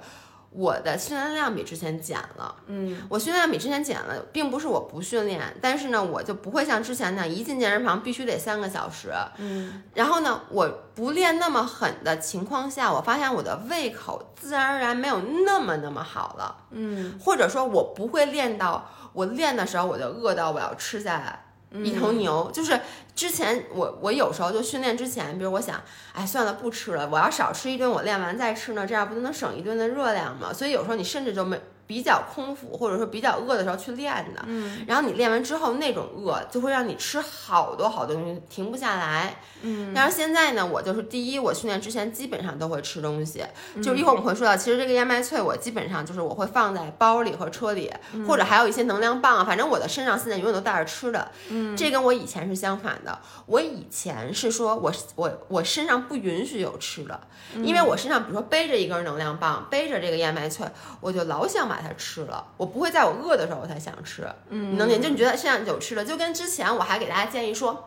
[0.51, 21.45] 我的训练量比之前减了，嗯，我训练量比之前减了，并不是我不训练，但是呢，我就不会像之前那样一进健身房必须得三个小时，嗯，然后呢，我不练那么狠的情况下，我发现我的胃口自然而然没有那么那么好了，嗯，或者说我不会练到我练的时候我就饿到我要吃下来。
[21.85, 22.81] 一头牛，就是
[23.15, 25.81] 之前我我有时候就训练之前，比如我想，
[26.13, 30.53] 哎，算了，不吃了，我要少吃一顿，我练完再吃呢，这样不就能省一顿的热量吗？
[30.53, 43.43] 所以有时候你甚至就没比较空腹或者说比较饿的时候去练的，嗯，然后你练完之后那种饿就会让你吃好多好多东西，停不下来，嗯，但是现在呢，我就是第一，我训练之前基本上都会吃东西，
[43.75, 43.83] 嗯。
[43.83, 48.27] 就是一会儿我们会说到，其实这个燕麦脆我基本上就是我会放在包里和车里，嗯。
[48.27, 57.19] 或者还有一些能量棒啊，反正我的身上现在永远都带着吃的，嗯，这跟我以前是相反的，我以前是说我我我身上不允许有吃的，
[57.63, 60.67] 因为我身上比如说背着一根能量棒，背着这个燕麦脆，
[61.01, 65.01] 我就老想把它吃了，我不会在我饿的时候我才想吃，嗯你能理解？
[65.01, 67.87] 就你觉得现在有吃的，就跟之前我还给大家建议说，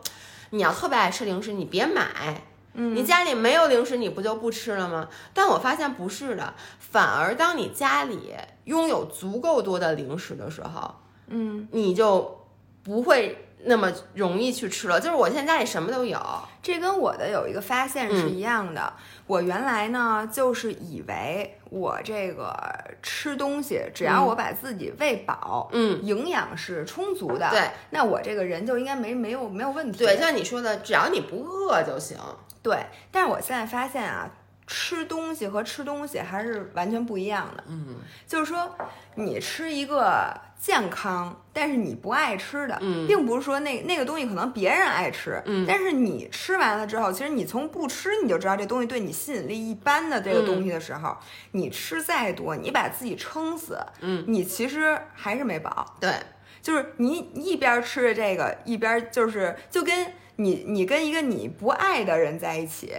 [0.50, 2.42] 你要特别爱吃零食，你别买。
[2.74, 5.06] 嗯你家里没有零食，你不就不吃了吗？
[5.34, 10.94] 但我发现不是的，反而当你家里拥有足够多的零食的时候，
[11.26, 12.46] 嗯，你就
[12.82, 15.00] 不会那么容易去吃了。
[15.00, 16.18] 就是我现在家里什么都有，
[16.62, 18.92] 这跟我的有一个发现是一样的。
[19.26, 22.54] 我原来呢，就是以为我这个
[23.02, 30.04] 吃东西，只要我把自己喂饱，嗯，营养是充足的，对，那我这个人就应该没没有没有问题。
[30.04, 32.18] 对，像你说的，只要你不饿就行。
[32.62, 34.28] 对，但是我现在发现啊，
[34.66, 37.64] 吃东西和吃东西还是完全不一样的。
[37.68, 37.96] 嗯
[38.26, 38.70] 就是说，
[39.14, 51.16] 你吃一个健康，但是你不爱吃的，嗯并不是说那那个东西可能别人爱吃，嗯但是你吃完了之后，其实你从不吃你就知道这东西对你吸引力一般的这个东西的时候，
[51.50, 55.96] 你吃再多，你把自己撑死，嗯，你其实还是没饱。
[55.98, 56.14] 对，
[56.62, 62.94] 就是你一边吃着这个，一边就是就跟你你跟一个你不爱的人在一起，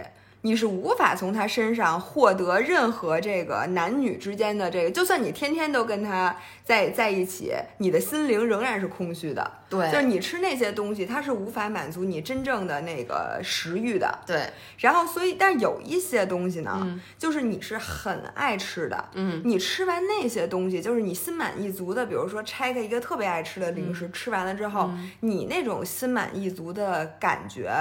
[0.46, 9.50] 你是无法从他身上获得任何这个男女之间的这个，就算你天天都跟他在在一起，你的心灵仍然是空虚的。
[9.70, 14.18] 对就是你吃那些东西，它是无法满足你真正的那个食欲的。
[14.26, 27.72] 对，然后，所以，但有一些东西呢，嗯就是你是很爱吃的，嗯你吃完那些东西，就是你心满意足的，比如说拆开一个特别爱吃的零嗯食，吃完了之后，你那种心满意足的感觉。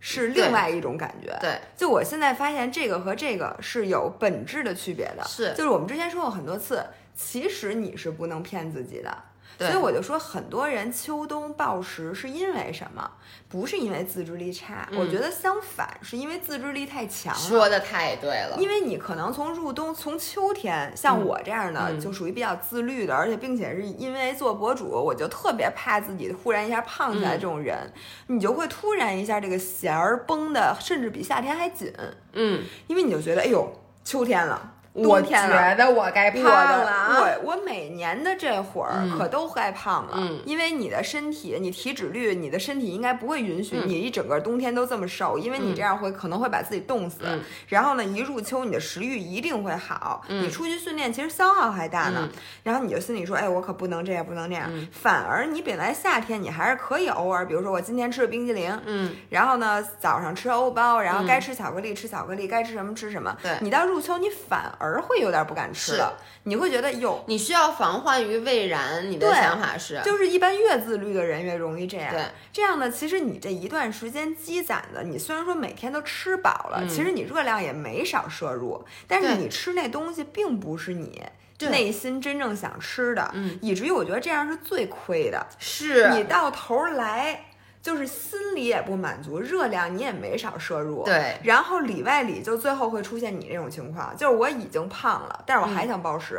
[0.00, 5.52] 是另外一种感觉，对，就我现在发现这个和这个是有本质的区别的，是。
[5.56, 6.84] 就是我们之前说过很多次，
[7.16, 13.10] 其实你是不能骗自己的，对所以我就说，很多人秋冬暴食是因为什么？
[13.48, 17.40] 不是因为自制力差，嗯我觉得相反，是因为自制力太强了。
[17.40, 18.56] 说的太对了。
[18.58, 27.36] 因为你可能从入冬，从秋天，像我这样的，嗯就属于比较自律的，而且并且是因为做博主，我就特别怕自己忽然一下胖起来。
[27.36, 27.92] 嗯这种人，
[28.26, 31.92] 你就会突然一下这个弦儿绷的，甚至比夏天还紧，
[32.32, 33.72] 嗯，因为你就觉得，哎呦，
[34.04, 34.74] 秋天了。
[35.06, 37.18] 我觉得我该胖了啊。
[37.20, 47.18] 我我每年的这会儿嗯可都该胖了，嗯因为你的身体，你体脂率，你的身体应该不会允许嗯你一整个冬天都这么瘦，因为你嗯这样会可能会把自己冻死。
[47.24, 52.28] 嗯然后呢，一入秋你的食欲一定会好，嗯你出去训练其实消耗还大呢。
[52.32, 54.68] 嗯然后你就心里说，哎，我可不能这样，不能那样。
[54.72, 63.36] 嗯反而你本来夏天你还是可以偶尔，比如说我今天吃了冰激凌，嗯，然后呢，早上吃欧包，然后嗯该吃巧克力吃巧克力，该吃什么吃什么。
[63.42, 69.10] 对你到入秋，你反而会有点不敢吃了，你会觉得哟，你需要防患于未然。
[69.10, 72.10] 你的想法是，就是一般越自律的人越容易这样。
[72.10, 81.22] 对，这样呢，其实你这一段时间积攒的，你虽然说每天都吃饱了，嗯其实你热量也没少摄入，但是你吃那东西并不是你。
[81.60, 85.44] 内心真正想吃的，嗯，以至于我觉得这样是最亏的。
[85.58, 87.47] 是你到头来
[87.88, 96.38] 就是心里也不满足，热量你也没少摄入，对，然后里外里就最后会出现你这种情况，就是我已经胖了，但是我还想暴食。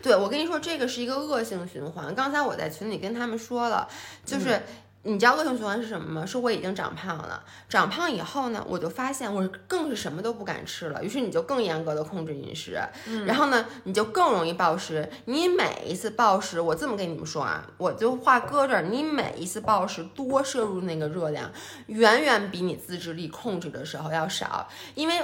[0.00, 2.14] 对，我跟你说，这个是一个恶性循环。
[2.14, 3.88] 刚才我在群里跟他们说了，
[4.24, 4.62] 就是、
[5.04, 6.24] 你知道恶性循环是什么吗？
[6.24, 12.80] 是我已经长胖了，长胖以后呢，我就发现我更是什么都不敢吃了，于是你就更严格的控制饮食，
[13.26, 15.10] 然后呢，你就更容易暴食。
[15.24, 21.50] 你每一次暴食，我这么跟你们说啊，我就话搁这儿，你每一次暴食多摄入那个热量，
[21.86, 25.20] 远远比你自制力控制的时候要少，因为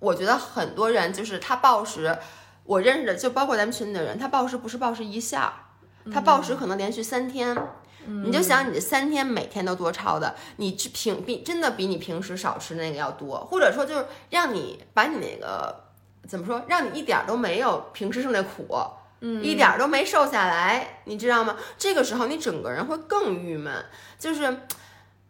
[0.00, 2.18] 我觉得很多人就是他暴食。
[2.64, 5.52] 我认识的就包括咱们群里的人，他暴食不是暴食一下，
[6.12, 7.56] 他暴食可能连续三天。
[8.24, 15.84] 你就想你这三天每天都多超的，你去平比真的比你平时少吃那个要多，或者说就是让你把你那个
[16.28, 18.66] 怎么说，让你一点儿都没有平时受那苦，
[19.20, 21.56] 嗯，一点儿都没瘦下来，你知道吗？
[21.78, 23.84] 这个时候你整个人会更郁闷，
[24.18, 24.58] 就是。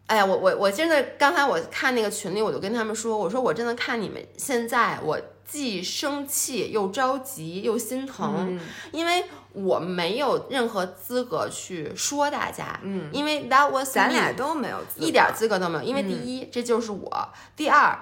[0.07, 5.17] 哎呀，我我我真的，刚才我看那个群里，我就跟他们说，我说我真的看你们现在，我
[5.51, 8.57] 既生气又着急又心疼，
[8.93, 17.99] 因为我没有任何资格去说大家，嗯，因为 that was 咱俩都没有一点资格都没有，因为第一这就是我，第二。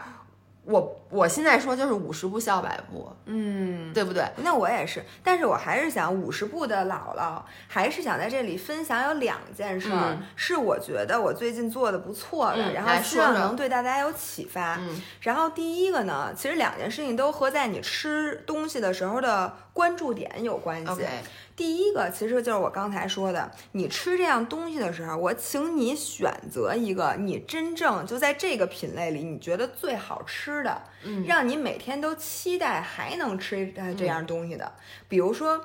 [0.69, 4.23] 我我现在说就是五十步笑百步，嗯，对不对？
[4.43, 14.79] 那我也是，但是我还是想五十步的姥姥，还是想在这里分享有两件事儿，是我觉得我最近做的不错的，然后希望能对大家有启发。
[15.21, 21.03] 然后第一个呢，其实两件事情都和在你吃东西的时候的关注点有关系。
[21.59, 34.71] 第一个其实就是我刚才说的，你吃这样东西的时候，我请你选择一个你真正就在这个品类里你觉得最好吃的，嗯，让你每天都期待还能吃这样东西的。
[35.09, 35.59] 比如说，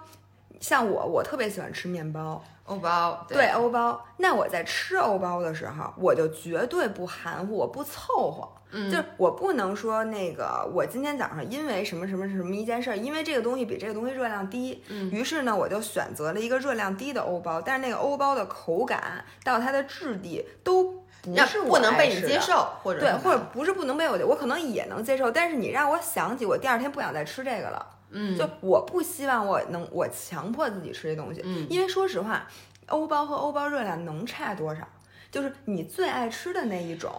[0.58, 4.04] 像我，我特别喜欢吃面包，欧包，对，欧包。
[4.16, 8.50] 那我在吃欧包的时候，我就绝对不含糊，我不凑合。
[8.90, 15.10] 就是我不能说那个，我今天早上因为什么什么什么一件事儿，因为这个东西比这个东西热量低，嗯。
[15.10, 32.46] 于是呢，我就选择了一个热量低的欧包，但是那个欧包的口感到它的质地都不是不能被你接受，或者对，或者不是不能被我，我可能也能接受，但是你让我想起我第二天不想再吃这个了，嗯，就我不希望我能我强迫自己吃这东西，嗯，因为说实话，
[32.88, 34.82] 欧包和欧包热量能差多少？
[35.30, 37.12] 就是你最爱吃的那一种。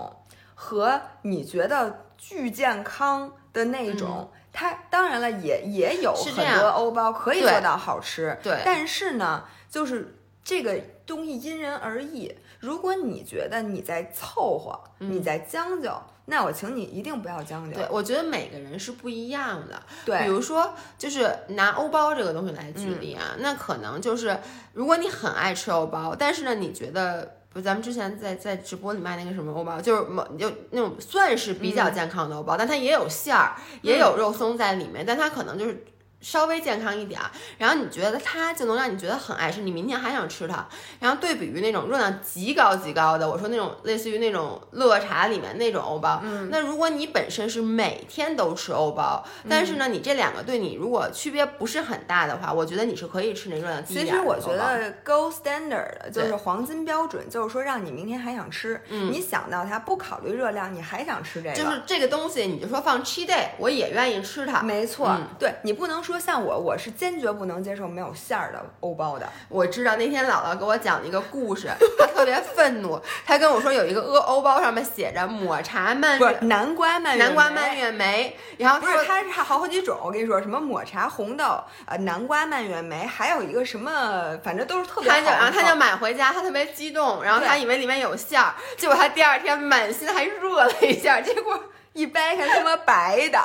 [0.56, 8.36] 和你觉得巨健康的那种，它当然了，也也有很多欧包可以做到好吃。
[8.42, 12.34] 对，但是呢，就是这个东西因人而异。
[12.62, 15.92] 如果你觉得你在凑合，你在将就，
[16.26, 17.76] 那我请你一定不要将就。
[17.76, 19.80] 对，我觉得每个人是不一样的。
[20.04, 24.40] 对，比如说，就是拿欧包这个东西来举例啊，那可能就是
[24.74, 27.40] 如果你很爱吃欧包，但是呢，你觉得。
[27.56, 35.86] 不，咱们之前在在直播里卖那个什么欧包，就是某就那种算是比较健康的欧包，但它也有馅儿，也有肉松在里面，但它可能就是。
[36.26, 40.66] 稍微健康一点儿，然后你觉得它就能让你觉得很爱吃，你明天还想吃它。
[41.00, 54.08] 然后对比于那种热量极高极高的，我说那种类似于那种乐茶里面那种欧包，嗯，那如果你本身是每天都吃欧包，但是呢，你这两个对你如果区别不是很大的话，我觉得你是可以吃那热量低点。
[54.08, 64.64] 其实我觉得 gold standard 就是黄金标准，就是说让你明天还想吃，嗯，你想到它不考虑热量，你还想吃这个，就是这个东西，你就说放 cheat day，我也愿意吃它。
[64.64, 66.26] 没错，对你不能说。
[66.26, 69.30] 像我，我是坚决不能接受没有馅儿的欧包的。
[69.48, 85.20] 我知道那天姥姥给我讲了一个故事，她特别愤怒，她跟我说有一个欧欧包上面写着抹茶蔓不是南瓜蔓南瓜蔓越莓，然后不是它是好好几种，我跟你说什么抹茶红豆呃南瓜蔓越莓，还有一个什么反正都是特别好。
[85.20, 93.40] 然后她就买回家，她特别激动，然后她以为里面有馅儿，结果她第二天满心还热了一下，结果一掰开他妈白的，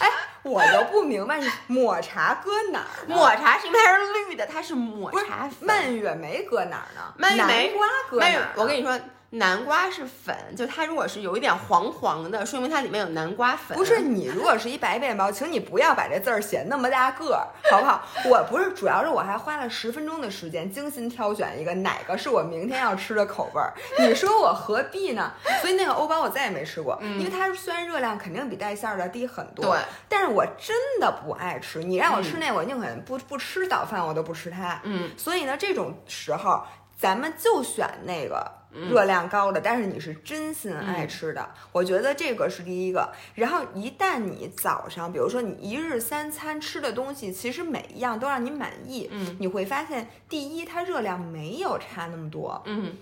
[0.00, 0.10] 哎。
[0.42, 3.08] 我就不明白，抹茶搁哪儿？
[3.08, 5.48] 抹茶是因为它是绿的，它是抹茶。
[5.60, 7.14] 蔓越莓搁哪儿呢？
[7.16, 8.52] 蔓越莓瓜搁哪儿？
[8.56, 9.00] 我跟你说。
[9.34, 13.76] 南瓜是粉，就它如果是有一点黄黄的，说明它里面有南瓜粉。
[13.76, 18.02] 不是你如果是一白面包，请你不要把这字儿写那么大个儿，好不好？
[18.26, 23.74] 我不是，主要是我还花了十分钟的时间精心挑选一个哪个是我明天要吃的口味儿。
[23.98, 25.32] 你说我何必呢？
[25.60, 31.82] 所以那个欧包我再也没吃过，因为它虽然热量肯定比带馅儿的低很多，对，但是我真的不爱吃。
[31.82, 34.80] 你让我吃那，我宁肯不不吃早饭，我都不吃它。
[34.84, 36.62] 嗯，所以呢，这种时候
[36.96, 38.62] 咱们就选那个。
[38.90, 43.12] 热量高的，但是你是真心爱吃的，我觉得这个是第一个。
[43.34, 52.92] 然后一旦你早上，比如说你一日三餐吃的东西，其实每一样都让你满意，嗯，你会发现，第一，它热量没有差那么多，嗯。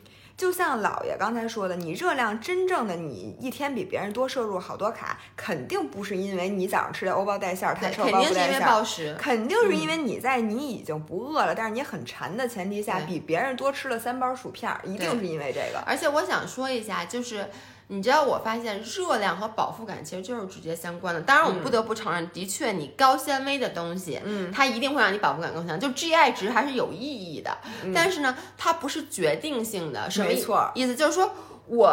[0.43, 15.81] 就像老爷刚才说的，你热量真正的你一天比别人多摄入好多卡，肯定不是因为你早上吃的欧包带馅儿，他吃欧包不带馅儿，肯定是因为你在你已经不饿了，但是你很馋的前提下，比别人多吃了三包薯片，一定是因为这个。
[15.87, 17.49] 而且我想说一下，就是。
[17.95, 21.21] 你知道我发现热量和饱腹感其实就是直接相关的。
[21.21, 27.55] 当然，我们不得不承认，的确，你高纤维的东西，嗯，它一定会让你饱腹感更强，就 GI 值还是有意义的。
[27.95, 30.09] 但是呢，它不是决定性的。
[30.17, 31.31] 没错，意思就是说
[31.67, 31.93] 我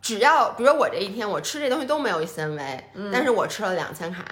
[0.00, 4.24] 只要，比如说我这一天我吃这东西都没有纤维，嗯但是我吃了两千卡。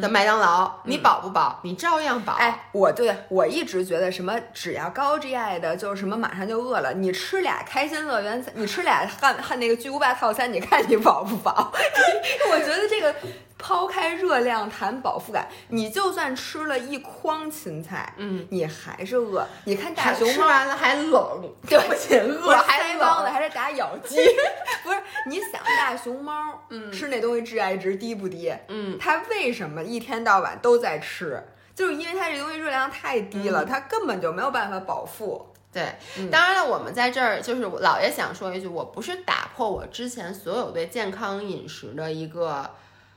[0.00, 1.60] 的麦当劳，你饱不饱？
[1.62, 2.34] 你照样饱。
[2.34, 6.92] 哎，我对我一直觉得什么只要高 GI 的，就是什么马上就饿了。
[6.94, 11.72] 你吃俩开心乐园，你吃俩汉汉那个巨无霸套餐，你看你饱不饱？
[12.52, 13.14] 我觉得这个。
[13.72, 19.46] 抛开热量谈饱腹感，你就算吃了一筐芹菜，嗯，你还是饿。
[19.64, 23.30] 你看大熊吃猫，完了还冷， 对不起，饿我还腮帮子。
[23.30, 24.16] 还是打咬肌，
[24.84, 24.98] 不是？
[25.26, 28.52] 你想大熊猫，嗯，吃那东西致癌值低不低？
[28.68, 31.42] 嗯，它为什么一天到晚都在吃？
[31.74, 35.46] 就是因为它这东西热量太低嗯了，它根本就没有办法饱腹。
[35.72, 35.82] 对，
[36.18, 42.70] 嗯当然了，我们在这儿就是我姥爷想说一句，我不是打破我之前所有对健康饮食的一个。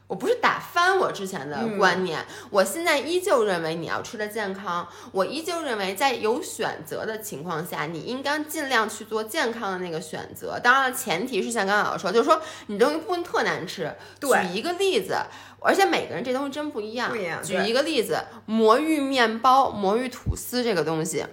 [0.08, 10.60] 我不是打翻我之前的嗯观念，我现在依旧认为你要吃的健康，我依旧认为在有选择的情况下，你应该尽量去做健康的那个选择。
[10.60, 13.91] 当然了，前提是像刚刚老师说，就是说你东西不能特难吃。
[14.20, 15.18] 对举一个例子，
[15.60, 17.10] 而且每个人这东西真不一样。
[17.10, 21.26] 不一样举一个例子，魔芋面包、魔芋吐司这个东西。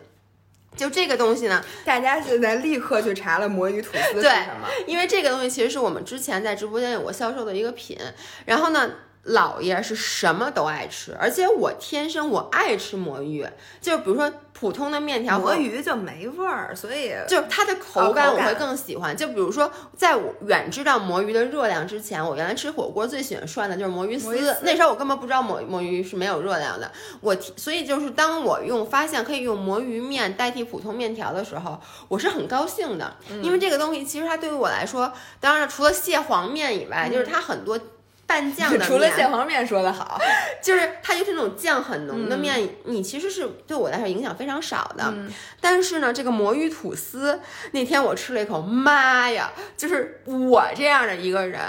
[0.77, 4.69] 就这个东西呢，大家现在立刻去查了魔芋吐司是什么？
[4.87, 7.99] 因为这个东西其实是我们之前在直播间有过销售的一个品，
[8.47, 8.91] 然后呢，
[9.25, 13.47] 姥爷是什么都爱吃，而且我天生我爱吃魔芋，
[13.81, 19.17] 就比如说普通的面条和魔芋就没味儿，所以就是它的口感我会更喜欢。
[19.17, 24.37] 就比如说，在我远知道魔芋的热量之前，我原来吃火锅最喜欢涮的就是魔芋丝。
[24.37, 26.91] 丝那时候我根本不知道魔魔芋是没有热量的。
[27.21, 37.79] 我所以就是当我用发现可以用魔芋面代替普通面条的时候，我是很高兴的，嗯因为这个东西其实它对于我来说，当然除了蟹黄面以外，就是它很多。
[38.27, 40.19] 拌酱的面， 除了蟹黄面说的好，
[40.63, 45.13] 就是它就是那种酱很浓嗯的面，你其实是对我来说影响非常少的。
[45.61, 47.41] 但是呢，这个魔芋吐司
[47.73, 49.53] 那天我吃了一口，妈呀！
[49.77, 51.61] 就是我这样的一个人，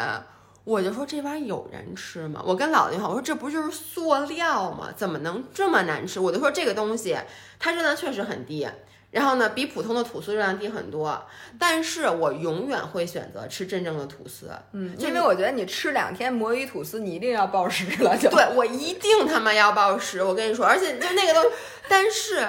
[0.63, 2.41] 我就说这玩意儿有人吃吗？
[2.45, 4.89] 我跟姥姥说，我说这不就是塑料吗？
[4.95, 6.19] 怎么能这么难吃？
[6.19, 7.17] 我就说这个东西
[7.59, 8.67] 它热量确实很低。
[9.13, 11.25] 然后呢，比普通的吐司热量低很多，
[11.57, 14.49] 但是我永远会选择吃真正的吐司。
[14.73, 21.43] 嗯，因为我觉得你吃两天魔芋吐司，你一定要暴食了，就对我一定他妈要暴食，我跟你说，而且就那个东，
[21.87, 22.45] 但是。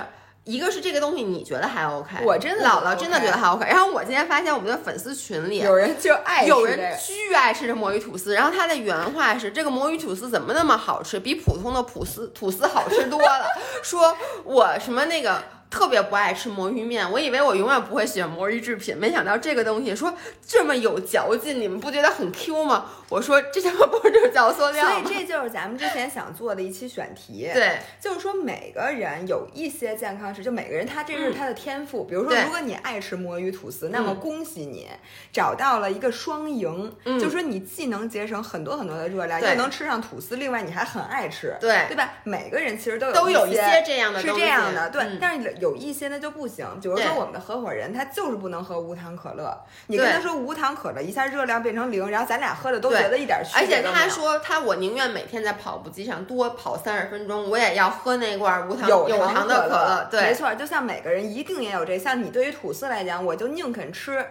[0.47, 3.65] 一个是这个东西你觉得还 OK，我真的姥姥真的觉得还 OK。
[3.65, 13.47] 然后我今天发现我们的粉丝群里有人就爱有人巨爱吃这魔芋吐司，然后他的原话是：这个魔芋吐司怎么那么好吃，比普通的吐司吐司好吃多了。
[13.83, 15.43] 说我什么那个
[15.75, 20.15] 特别不爱吃魔芋面，我以为我永远不会选魔芋制品，没想到这个东西说
[20.47, 22.87] 这么有嚼劲，你们不觉得很 Q 吗？
[23.09, 25.03] 我说这他妈不是就是嚼塑料所以？
[25.03, 27.51] 这就是咱们之前想做的一期选题。
[27.53, 32.05] 对，就是说每个人有一些健康食，就每个人他这是他的天赋。
[32.05, 34.89] 比如说，如果你爱吃魔芋吐司，那么恭喜你
[35.33, 36.95] 找到了一个双赢。
[37.05, 42.15] 嗯就是说你既能节省很多很多的热量，又能吃上吐司，另外你还很爱吃，对对吧？
[42.23, 45.03] 每个人其实都有一都有一些这样的是这样的，对。
[45.03, 49.55] 嗯但是有一些呢就不行，比如说我们的合伙人他就是不能喝无糖可乐，
[49.89, 54.09] 你跟他说无糖可乐，一下热量变成零，然后咱俩喝的都觉得一点区而且他。
[54.15, 60.09] 说他我宁愿每天在跑步机上多跑三十分钟，我也要喝那罐无糖有有糖的可乐。
[60.09, 64.25] 对，没错，就像每个人一定也有这，像你对于吐司来讲，我就宁肯吃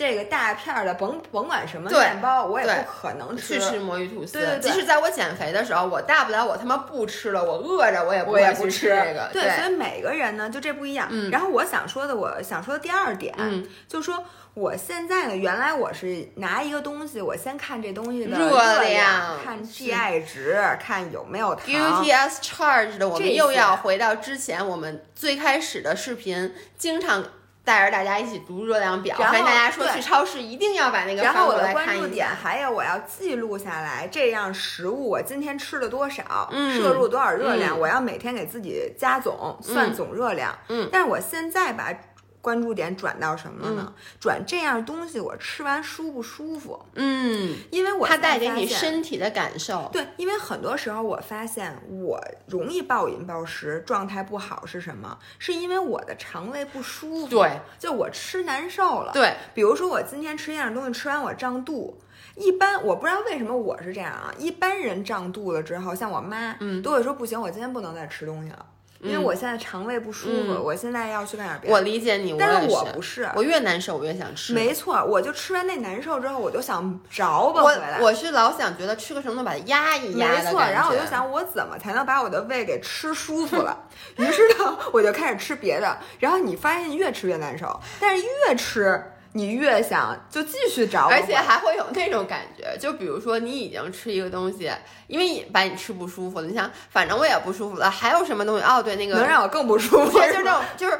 [0.00, 4.32] 这个大片儿的，甭甭管什么对面包，我也不可能去吃魔芋吐司。
[4.32, 9.28] 对对对即使在我减肥的时候，我大不了我他妈不吃了，我饿着我也不会去吃这个。
[9.30, 11.06] 对，所以每个人呢就这不一样。
[11.10, 14.24] 嗯然后我想说的，我想说的第二点，嗯就是说
[14.54, 21.66] 我现在呢，原来我是拿一个东西，我先看这东西的热量，量看 GI 值，看有没有糖。
[21.66, 27.22] Guilty as charged 的，我这们又要回到之前我们最开始的视频，经常
[27.64, 32.26] 带着大家一起读热量表，然后跟大家说对去超市一定要把那个然后我的翻过来关注点。
[32.26, 40.56] 还有我要记录下来，这样食物我今天吃了多少，嗯摄入多少热量，嗯我要每天给自己加总，算总热量。
[40.68, 41.92] 嗯但是我现在把
[42.40, 43.92] 关注点转到什么了呢？
[44.18, 46.80] 转这样东西我吃完舒不舒服？
[46.94, 49.88] 嗯，因为我它带给你身体的感受。
[49.92, 55.18] 对，因为很多时候我发现我容易暴饮暴食，状态不好是什么？
[55.38, 59.12] 是因为我的肠胃不舒服，对，就我吃难受了。
[59.12, 62.00] 对，比如说我今天吃一样东西，吃完我胀肚。
[62.36, 68.64] 一般我不知道为什么我是这样啊，一般人胀肚了之后，像我妈，嗯都会说不行，我今天不能再吃东西了，
[69.02, 71.74] 因为我现在肠胃不舒服，嗯我现在要去干点别的。
[71.74, 74.52] 我理解你，但是我不是，我越难受我越想吃。
[74.52, 77.98] 没错，我就吃完那难受之后，我就想着吧我回来。
[78.00, 83.76] 我是老想觉得吃个什么东西把它压一压没错，的然后我就想，我怎么才能把我的胃给吃舒服了？
[84.16, 85.96] 于是呢，我就开始吃别的。
[86.18, 89.02] 然后你发现越吃越难受，但是越吃
[89.32, 94.70] 你越想就继续找我，而且还会有那种感觉，就比如说你已经吃一个东西，
[95.06, 98.64] 因为把你吃不舒服了，你想反正我也不舒服了，还有什么东西？
[98.64, 100.18] 哦，对，那个能让我更不舒服。
[100.18, 100.98] 对，就是这种，就是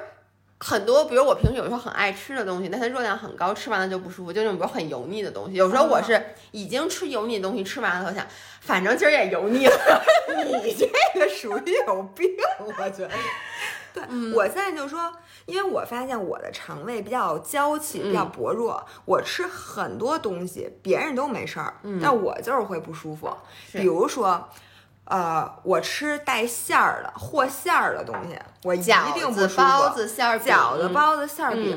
[0.58, 5.54] 很多，比如我平时有时候很爱吃的东西，但它热量很高，吃完了就不舒服，就那种比如很油腻的东西。
[5.54, 6.22] 有时候我是
[6.52, 8.24] 已经吃油腻的东西，吃完了我想，
[8.60, 10.02] 反正今儿也油腻了。
[10.62, 10.86] 你这
[11.18, 12.28] 个属于有病，
[12.60, 13.10] 我觉得。
[13.92, 14.02] 对，
[14.34, 15.12] 我现在就说，
[15.46, 23.28] 因为我发现我的肠胃比较娇气，比较薄弱，我吃很多东西别人都没事儿，但我就是会不舒服。
[23.72, 24.48] 比如说。
[25.06, 29.56] 呃，我吃带馅儿的和馅儿的东西，我一定不舒服。
[29.56, 31.76] 包子馅儿饺子、包子馅儿饼，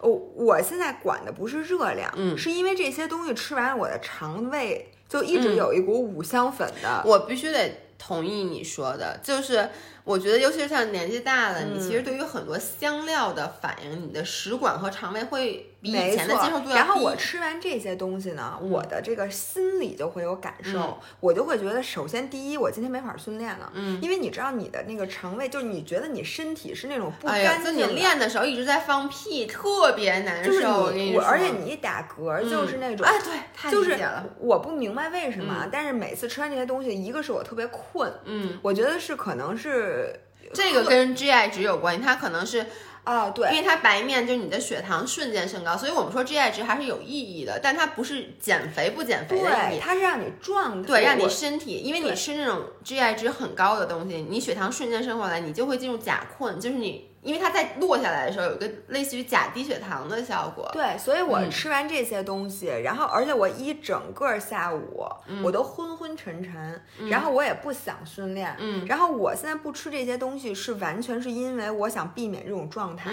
[0.00, 7.02] 我我现在管的不是热量，是因为这些东西吃完，我的肠胃就一直有一股五香粉的。
[7.06, 9.70] 我必须得同意你说的，就是。
[10.08, 16.74] 我觉得，尤其是像年纪大了，你其实对于很多香料的反应，你的食管和肠胃会比以前的接受度要低。
[16.74, 30.50] 然后我吃完这些东西呢，我的这个心里就会有感受，我就会觉得，首先第一，我今天没法训练了，嗯，因为你知道你的那个肠胃，就是你觉得你身体是那种不干净，就你练的时候一直在放屁，特别难受。
[30.50, 34.26] 就是你，我而且你一打嗝就是那种，哎，对，太理解了。
[34.38, 40.20] 我不明白为什么，但是每次吃完这些东西，一个是我特别困，嗯，我觉得是可能是。
[40.54, 42.64] 这个跟 GI 值有关系，它可能是
[43.08, 57.07] 啊，对，因为它白面就是你的血糖瞬间升高，所以我们说 GI 值还是有意义的，但它不是减肥不减肥的意义，它是让你状态，对，让你身体，因为你吃那种 GI 值很高的东西，你血糖瞬间升上来，你就会进入假困，就是你。
[57.20, 65.04] 因为它在落下来的时候有一个类似于假低血糖的效果，对，所以我吃完这些东西，然后而且我一整个下午
[65.42, 73.10] 我都昏昏沉沉，然后我也不想训练，嗯，然后我现在不吃这些东西是完全是因为我想避免这种状态，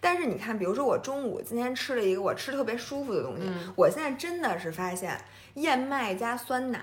[0.00, 5.18] 但是你看，比如说我中午今天吃了一个我吃特别舒服的东西，我现在真的是发现
[5.54, 6.80] 燕麦加酸奶，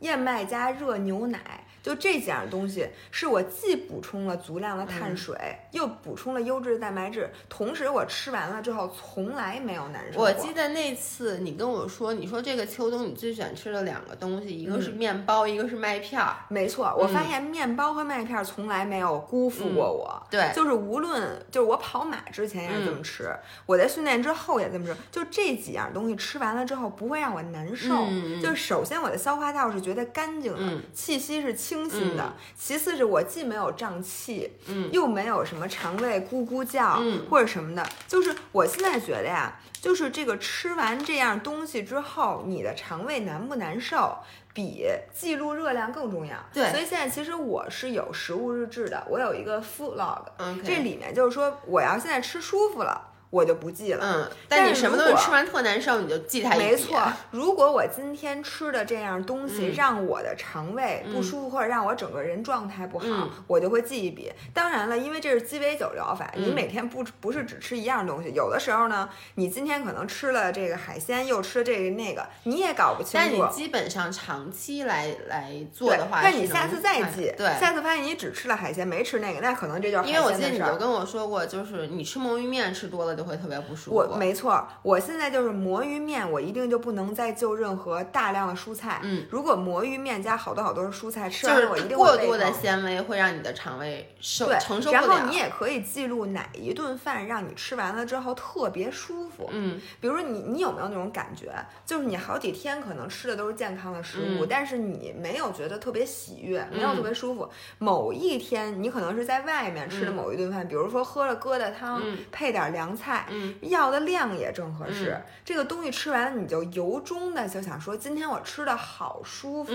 [0.00, 1.65] 燕麦加热牛奶。
[1.86, 5.36] 就这几样东西，是我既补充了足量的碳水，
[5.70, 10.20] 又补充了优质的蛋白质，同时我吃完了之后从来没有难受。
[10.20, 16.34] 我记得那次你跟我说，你说这个秋冬你最喜欢吃的两个东西，一个是面包，一个是麦片儿。
[16.48, 20.20] 没错，我发现面包和麦片从来没有辜负过我。
[20.28, 23.32] 对，就是无论就是我跑马之前也是这么吃，
[23.64, 27.94] 我在训练之后也这么吃，就这几样东西吃完了之后不会让我难受。
[28.42, 31.75] 就是首先我的消化道是觉得干净的，气息是清。
[31.76, 44.16] 清新的，其次是我既没有胀气，嗯，又没有什么肠胃咕咕叫，嗯，或者什么的，就是我现在觉得呀，就是这个吃完这样东西之后，你的肠胃难不难受，
[44.54, 46.36] 比记录热量更重要。
[46.52, 53.05] 对，所以现在其实我是有食物日志的，我有一个 food log，嗯，这里面就是说我要现在吃舒服了。
[53.36, 64.32] 我就不记了，嗯，但你什么东西吃完特难受，你就记它一没错，如果我今天吃的这样东西让我的肠胃不舒服，或者让我整个人状态不好，我就会记一笔。
[64.54, 73.26] 当然了，因为这是鸡尾酒疗法，你每天不不是只吃一样东西，有的时候呢，你今天可能吃了这个海鲜，又吃这个那个，你也搞不清楚。
[73.26, 83.16] 但你基本上长期来来做的话，那你下次再记，对，下次发现你只吃了海鲜，没吃那个，那可能这就是因为我记得你就跟我说过，就是你吃魔芋面吃多了。
[83.16, 83.96] 就会特别不舒服。
[83.96, 89.00] 我没错，我现在就是魔芋面，我一定就不能再就任何大量的蔬菜。
[89.02, 95.02] 嗯，如果魔芋面加好多好多的蔬菜，吃完我一定过多的纤维会让你的肠胃受承受不了。
[95.02, 99.48] 然后你也可以记录哪一顿饭让你吃完了之后特别舒服。
[99.52, 101.52] 嗯，比如说你你有没有那种感觉，
[101.84, 107.48] 就是你好几天可能吃的都是健康的食物，但是你没有觉得特别喜悦，没有特别舒服。
[107.78, 113.15] 某一天你可能是在外面吃的某一顿饭，比如说喝了疙瘩汤，配点凉菜。
[113.30, 115.16] 嗯，要的量也正合适。
[115.44, 119.72] 这个东西吃完了，你就由衷的就想说，今天我吃的好舒服。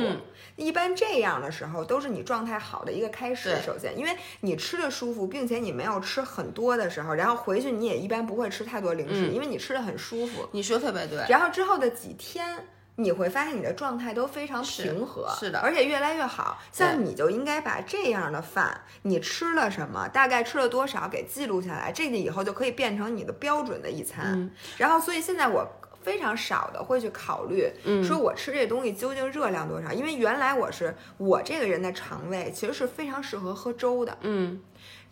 [0.56, 3.56] 一般这样的时候，都是你状态好的一个开始。
[3.66, 10.48] 首先，因为你吃的舒服，并且你没有吃很多的时候，然后回去你也一般不会吃太多零食，因为你吃的很舒服。
[10.52, 11.26] 你说特别对。
[11.30, 12.68] 然后之后的几天。
[13.04, 16.60] 你会发现你的状态都非常平和，是的，而且越来越好。
[16.72, 24.52] 像你就应该把这样的饭，你吃了什么，大概吃了多少，给记录下来，这个以后就可以变成你的标准的一餐。
[24.78, 25.68] 然后，所以现在我
[26.04, 27.72] 非常少的会去考虑，
[28.04, 34.60] 说我吃这东西究竟热量多少，因为原来我是我这个人的肠胃其实是非常适合喝粥的，嗯。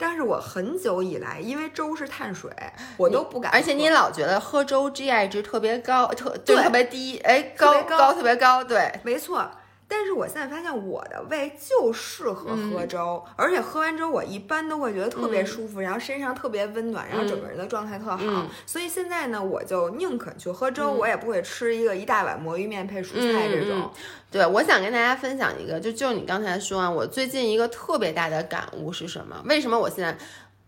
[0.02, 2.50] 但是我很久以来，因为粥是碳水，
[2.96, 3.52] 我都不敢。
[3.52, 9.52] 而且你老觉得喝粥 GI 值特别高，特对特别低，哎，高高特别高，对，没错。
[9.92, 18.46] 但是我现在发现我的胃就适合喝粥，而且喝完粥我一般都会觉得特别舒服，然后身上特别温暖，然后整个人的状态特好。
[18.68, 23.90] 所以现在呢，我就宁肯去喝粥，我也不会吃一个一大碗魔芋面配蔬菜这种。
[24.32, 29.42] 对，我想跟大家分享一个，就就你刚才说啊，我最近一个特别大的感悟是什么？
[29.46, 30.16] 为什么我现在？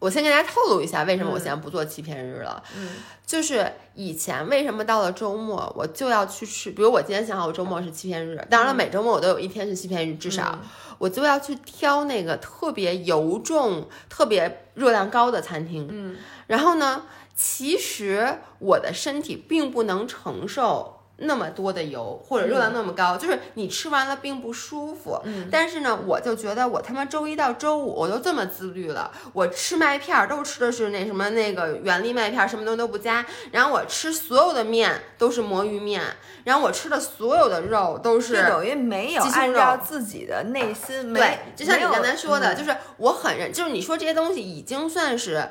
[0.02, 2.62] 我先跟大家透露一下，为什么我现在不做欺骗日了。
[2.76, 2.90] 嗯，
[3.24, 10.58] 就是以前为什么到了周末我就要去吃，比如我今天想好我周末是欺骗日，当然了，每周末我都有一天是欺骗日，至少
[10.98, 15.88] 我就要去挑那个特别油重、特别热量高的餐厅。
[15.92, 17.04] 嗯，然后呢，
[17.36, 20.98] 其实我的身体并不能承受。
[21.22, 25.20] 那么多的油或者热量那么高，就是你吃完了并不舒服。
[25.24, 33.26] 嗯，但是呢，我就觉得我他妈周一到周五我都这么自律了，我吃麦片儿都吃的是那什么那个原粒麦片，什么东西都不加。
[33.52, 36.02] 然后我吃所有的面都是魔芋面，
[36.44, 41.14] 然后我吃的所有的肉都是等于没有按照自己的内心。
[41.14, 45.50] 对，就像你刚才说的，嗯就是我很认，就是你说这些东西已经算是。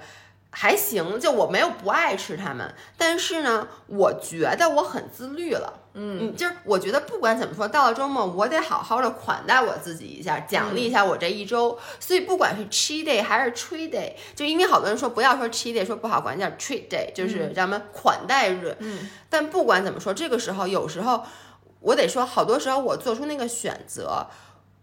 [0.51, 5.75] 还行，就我没有不爱吃它们，但是呢，我觉得我很自律了。
[5.95, 11.79] 嗯，就是我觉得不管怎么说，到了周末我得好好的款待我自己一下，奖励一下我这一周。
[11.99, 18.77] 所以不管是 cheat day 还是 treat day，就因为好多人说不要说 cheat day，说不好管叫 treat day，就是咱们款待日。
[18.81, 21.25] 嗯，但不管怎么说，这个时候有时候
[21.81, 24.27] 我得说，好多时候我做出那个选择。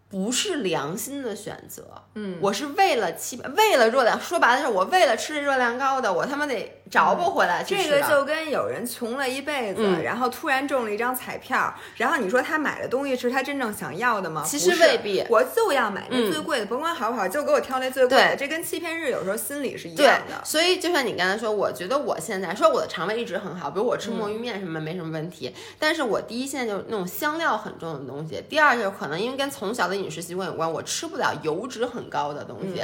[0.09, 1.83] 不是良心的选择，
[2.19, 14.43] 嗯，我是为了欺，为了热量，说白了是我为了吃这热量高的，我他妈得着不回来去这个就跟有人穷了一辈子，嗯然后突然中了一张彩票，然后你说他买的东西是他真正想要的吗？
[14.43, 18.35] 其实不是未必我就要买那最贵的，甭管好不好，就给我挑那最贵的。
[18.35, 32.83] 对这跟欺骗日有时候心理是一样的。，所以就像你刚才说，我觉得我现在说我的肠胃一直很好，比如我吃魔芋面什么没什么问题，但是我第一现在就是那种香料很重的东西，第二就是可能因为跟从小的饮食习惯有关，我吃不了油脂很高的东西。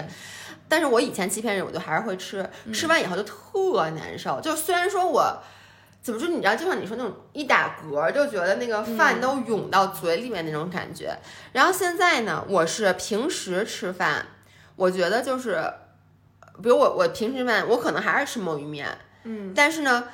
[0.67, 4.39] 但是我以前欺骗人我就还是会吃，吃完以后就特难受。
[4.41, 5.38] 就虽然说我
[6.01, 11.15] 怎么说，你知道，就像你说那种一打嗝就觉得那个饭都涌到嘴里面那种感觉。
[11.51, 14.26] 然后现在呢，我是平时吃饭，
[14.76, 15.61] 我觉得就是，
[16.61, 18.88] 比如我我平时吃饭，我可能还是吃墨鱼面，
[19.24, 20.05] 嗯，但是呢。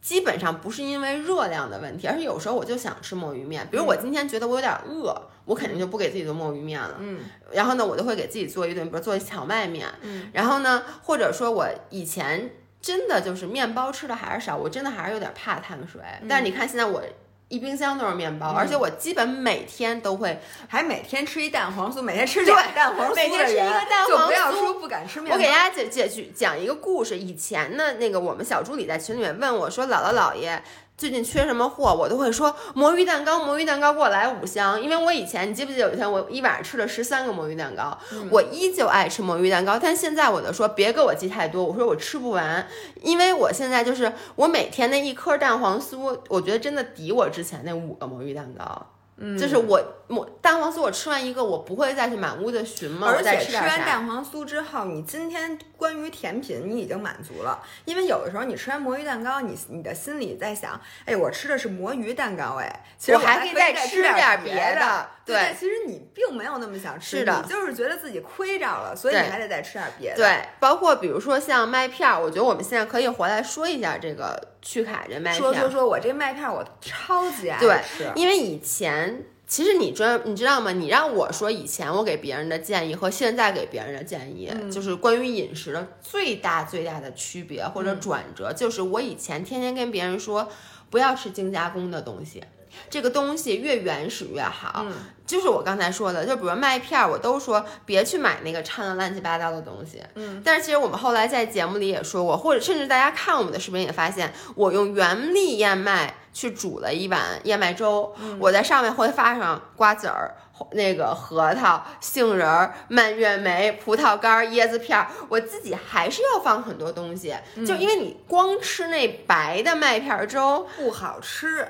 [0.00, 3.66] 基本上不是因为热量的问题，而是有时候我就想吃墨鱼面。
[3.70, 6.96] 比如我今天觉得我有点饿，我肯定就不给自己做墨鱼面了。
[7.00, 7.20] 嗯，
[7.52, 9.88] 然后呢，我就会给自己做一顿，比如做一荞麦面。
[10.02, 16.00] 嗯，然后呢，或者说我以前真的就是面包吃的还是少，我真的还是有点怕碳水。
[16.28, 17.02] 但是你看现在我
[17.48, 20.40] 一冰箱都是面包，而且我基本每天都会。
[20.68, 25.36] 还每天吃一蛋黄酥，每天吃俩蛋黄酥，每天吃一个蛋黄就不要酥说不敢吃面包。
[25.36, 27.16] 我给大家解解去讲一个故事。
[27.16, 30.60] 以前呢，那个我们小助理在群里面问我说：“姥姥姥爷。”
[30.96, 34.80] 最近缺什么货，我都会说魔芋蛋糕，魔芋蛋糕给我来五箱。
[34.80, 37.96] 因为我以前，你记不记得有一天我一晚上吃了十三个魔芋蛋糕，
[38.30, 39.78] 我依旧爱吃魔芋蛋糕。
[39.78, 42.66] 但现在我就说别给我寄太多，我说我吃不完，
[43.02, 48.86] 因为我现在就是我每天那一颗蛋黄酥，我觉得真的抵我之前那五个魔芋蛋糕。
[49.18, 53.84] 嗯，就是我我蛋黄酥，我吃完一个，我不会再去满屋子寻摸，而且吃完。
[53.84, 65.08] 蛋黄酥之后，你今天关于甜品你已经满足了，因为有的时候你吃完魔芋蛋糕，你你的心里在想，哎，我吃的是魔芋蛋糕，哎，其实我还可以再再吃点点别的的。
[65.24, 70.16] 对对，其实你并没有那么想吃，是的你就是觉得自己亏着了，所以你还得再吃点别的。
[70.16, 75.34] 对，包括比如说像麦片儿，我觉得我们现在可以回来说一下这个趣卡这麦片。
[75.34, 80.72] 说说说，我这麦片我超级爱对吃，因为以前其实你知你知道吗？
[80.72, 90.48] 你让我说以前我给别人的建议和现在给别人的建议，嗯就是关于饮食的最大最大的区别或者嗯转折，就是我以前天天跟别人说
[90.90, 92.42] 不要吃精加工的东西。
[92.90, 94.92] 这个东西越原始越好，嗯
[95.26, 100.02] 就是我刚才说的，就比如麦片儿，我都说别去买那个掺了乱七八糟的东西。
[100.14, 110.34] 嗯，但是其实我们后来在节目里也说过，或者甚至大家看我们的视频也发现，我用原粒燕麦去煮了一碗燕麦粥，我在上面会发上瓜子儿。
[110.72, 117.34] 那个核桃、杏仁儿、蔓越莓、葡萄干儿、椰子片儿，我自己还是要放很多东西，
[117.66, 121.66] 就因为你光吃那白的麦片儿粥，不好吃。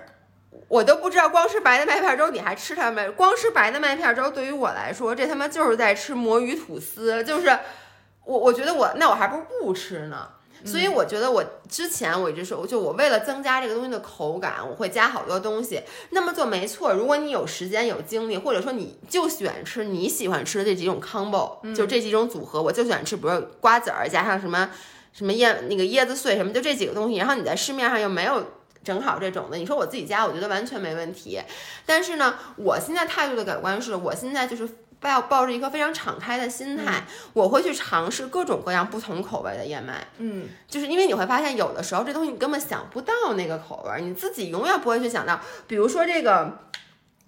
[0.68, 3.12] 我都不知道光吃白的麦片粥你还吃它们？
[3.12, 7.56] 光吃白的麦片粥对于我来说，这他妈就是在吃魔芋吐司，就是
[8.24, 10.28] 我我觉得我那我还不如不吃呢。
[10.66, 15.80] 所以我觉得我之前我一直说，就我为了增加这个东西的口感，我会加好多东西。
[16.10, 24.68] 那么做没错，如果你有时间有精力，或者说你就喜欢吃你喜欢吃的这几种 combo，、就这几种组合，我就喜欢吃，比如瓜子儿加上什么
[25.12, 27.16] 什么椰那个椰子碎什么，就这几个东西。
[27.16, 28.44] 然后你在市面上又没有
[28.82, 31.40] 正好这种的，你说我自己加，我觉得完全没问题。
[31.84, 34.68] 但是呢，我现在态度的改观是，我现在就是
[35.00, 40.06] 抱抱着一颗非常敞开的心态，我会去尝试各种各样不同口味的燕麦。
[40.18, 45.40] 嗯，就是因为你会发现，有的时候这东西你根本想不到那个口味儿，你自己永远不会去想到。
[45.66, 46.66] 比如说这个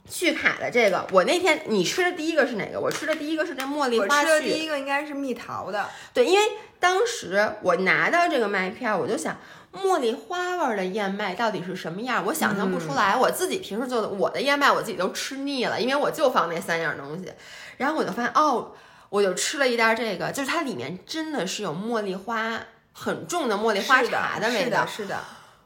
[0.08, 2.80] 去卡的这个，我那天你吃的第一个是哪个？
[2.80, 4.06] 我吃的第一个是这茉莉花。
[4.06, 5.86] 我吃的第一个应该是蜜桃的。
[6.14, 9.36] 对，因为当时我拿到这个麦片，我就想
[9.72, 13.16] 茉莉花味的燕麦到底是什么样，我想象不出来。
[13.16, 17.32] 我自己平时做的我的燕麦，我自己都吃腻了，因为我就放那三样东西。
[17.76, 18.72] 然后我就发现，哦，
[19.08, 22.60] 我就吃了一袋这个，就是它里面真的是有茉莉花
[22.92, 25.18] 很重的茉莉花茶的味道，是的。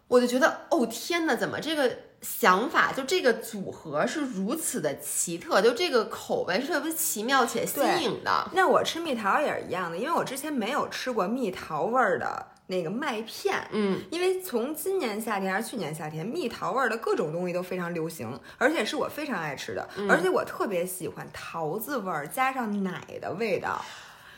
[0.08, 1.90] 我就觉得，哦天呐，怎么这个？
[2.22, 8.48] 想法就这个组合是如此的奇特，就这个口味是特别奇妙且新颖的。
[8.52, 13.56] 那我吃蜜桃也是一样的，因为我之前没有吃过蜜桃味儿的那个麦片。
[13.72, 23.84] 嗯，因为从今年夏天还是去年夏天，蜜桃味儿的各种东西都非常流行，而且是我非常爱吃的，而且我特别喜欢桃子味儿加上奶的味道。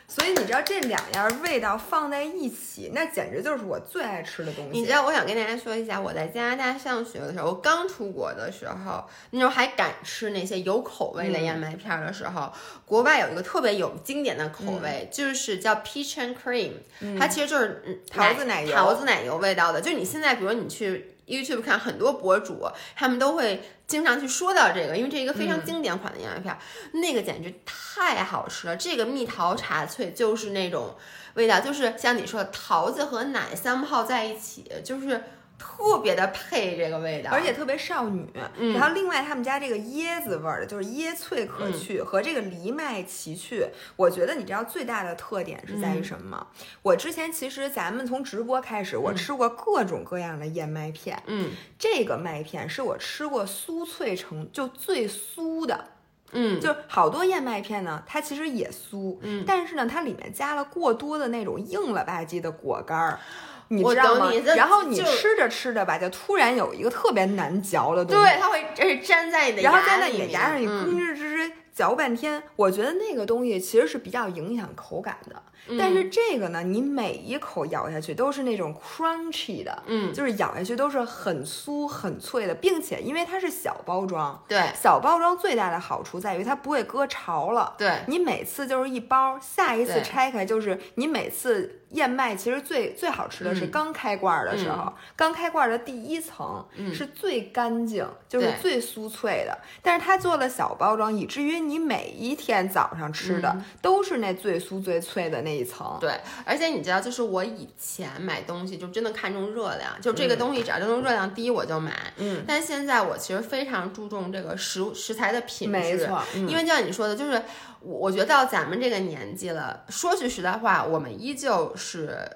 [0.06, 4.70] 所以你知道这两样味道放在一起，那简直就是我最爱吃的东西。
[4.78, 12.52] 你知道，我想跟大家说一下，我在加拿大上学的时候，我刚出国的时候，那时候还敢吃那些有口味的燕麦片的时候，
[12.84, 16.72] 国外有一个特别有经典的口味，就是叫 peach and cream，
[17.18, 19.80] 它其实就是桃子奶油，桃子奶油味道的。
[19.80, 21.13] 就你现在，比如你去。
[21.26, 22.66] YouTube 看很多博主，
[22.96, 26.56] 他们都会经常去说到这个，因为这是一个非常经典款的燕麦片，
[27.00, 28.76] 那个简直太好吃了。
[28.76, 30.96] 这个蜜桃茶脆就是那种
[31.34, 35.24] 味道，就是像你说的桃子和奶三泡在一起，就是。
[35.58, 38.26] 特别的配这个味道，而且特别少女。
[38.74, 43.66] 然后另外他们家这个椰子味儿的，就是椰脆可去和这个藜麦奇趣。
[43.96, 46.46] 我觉得你知道最大的特点是在于什么吗？
[46.82, 51.22] 我之前其实咱们从直播开始，我吃过各种各样的燕麦片。
[51.26, 55.88] 嗯，这个麦片是我吃过酥脆成就最酥的。
[56.32, 59.16] 嗯，就是好多燕麦片呢，它其实也酥。
[59.20, 63.20] 嗯，但是呢，它里面加了过多的那种硬了吧唧的果干儿。
[63.68, 64.30] 你知道吗？
[64.56, 72.42] 然后你吃着吃着吧，就突然有一个特别难嚼的东西，对，它会这是粘在你的然后在那你的牙上，你吭哧吱吱嚼半天。
[72.56, 75.42] 我觉得那个东西其实是比较影响口感的。
[75.78, 105.54] 但是这个呢，你每一口咬下去都是那种 crunchy 的，嗯，就是咬下去都是很酥很脆的，并且因为它是小包装，对，小包装最大的好处在于它不会搁潮了，对，你每次就是一包，下一次拆开就是你每次燕麦其实最最好吃的是刚开罐的时候，刚开罐的第一层是最干净，就是最酥脆的，但是它做了小包装，以至于你每一天早上吃的都是那最酥最脆的那。
[105.54, 105.96] 一层。
[106.00, 106.10] 对，
[106.44, 111.92] 而且你知道，就是我以前买东西就真的看重热量，就这个东西只要这种热量低我就买。
[112.16, 117.40] 嗯，但现在我其实非常注重这个食食材的品质，没错，因为就像你说的，就是
[117.84, 122.28] 我我觉得到咱们这个年纪了，说句实在话，我们依旧是。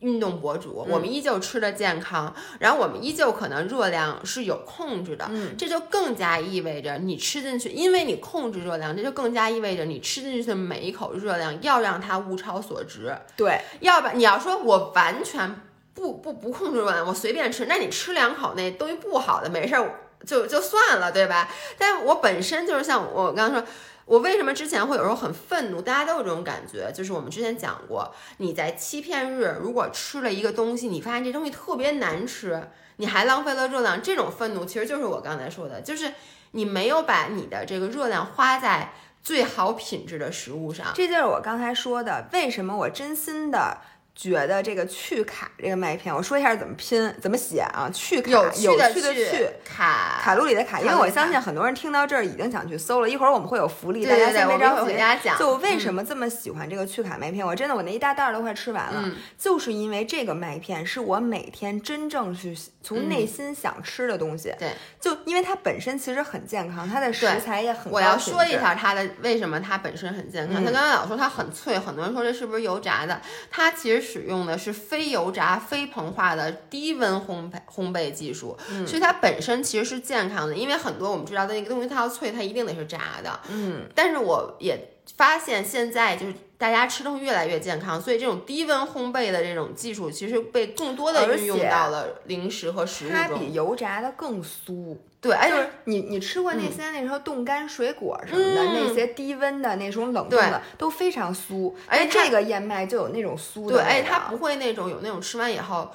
[0.00, 15.58] 运动博主，我们依旧吃的健康，然后我们依旧可能热量是有控制的，嗯，这就更加意味着你吃进去，因为你控制热量，这就更加意味着你吃进去的每一口热量要让它物超所值，对，要不然你要说我完全
[15.94, 21.48] 不不不控制热量，我随便吃，那你吃两口那东西不好的没事儿就就算了，对吧？
[21.78, 23.66] 但我本身就是像我刚刚说。
[24.06, 25.80] 我为什么之前会有时候很愤怒？
[25.80, 36.12] 大家都有这种感觉，就是我们之前讲过，你在欺骗日如果吃了一个东西，你发现这东西特别难吃，你还浪费了热量，这种愤怒其实就是我刚才说的，就是
[36.52, 38.92] 你没有把你的这个热量花在
[39.22, 40.88] 最好品质的食物上。
[40.94, 43.78] 这就是我刚才说的，为什么我真心的。
[44.14, 47.90] 觉得这个去卡这个麦片，我说一下怎么拼怎么写啊？
[47.92, 53.10] 去卡有趣的去卡卡路里的卡，因为我相信很多人听到这儿已经想去搜了。
[53.10, 54.94] 一会儿我们会有福利，大家先别着急。
[55.36, 57.44] 就为什么这么喜欢这个去卡麦片？
[57.44, 59.04] 我真的我那一大袋都快吃完了，
[59.36, 64.54] 就是因为这个麦片是我每天真正去从内心想吃的东西。
[64.60, 67.92] 对，就因为它本身其实很健康，它的食材也很。
[67.92, 70.64] 我要说一下它的为什么它本身很健康。
[70.64, 73.20] 它刚才老说它很脆，很多人说这是不是油炸的？
[73.50, 74.03] 它其实。
[74.04, 80.54] 使用的是非油炸、非膨化的低温烘焙烘焙技术，所以它本身其实是健康的。
[80.54, 83.40] 因为很多我们知道的那个东西，它要脆，它一定得是炸的。
[83.48, 86.34] 嗯，但是我也发现现在就是
[86.64, 93.16] 大家吃东西越来越健康，所以这种低温烘焙的这种技术其实被更多的运用到了零食和食物中。
[93.18, 94.96] 它比油炸的更酥。
[95.20, 103.74] 对，就是你你吃过那些那时候冻干水果什么的，那些低温的那种冷冻的都非常酥，而且这个燕麦就有那种酥的。
[103.74, 105.90] 对，哎，它不会那种有那种吃完以后，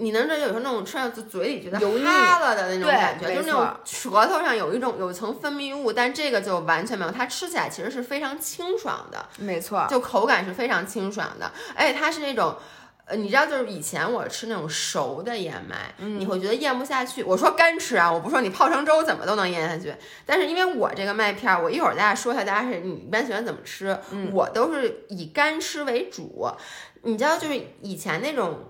[0.00, 12.56] 你能知道有时候那种吃上嘴里觉得油腻了的那种感觉，就是那种舌头上有一种有一层分泌物，但这个就完全没有，它吃起来其实是非常清爽的，没错，就口感是非常清爽的，而且它是那种。
[13.06, 17.24] 呃，你知道，就是以前我吃那种熟的燕麦，你会觉得咽不下去。
[17.24, 19.92] 我说干吃啊，我不说你泡成粥怎么都能咽下去。
[20.24, 23.98] 但是因为我这个麦片儿，我一会儿大家说一下，大家是你一般喜欢怎么吃？
[24.32, 26.48] 我都是以干吃为主。
[27.02, 28.60] 你知道，就是以前那种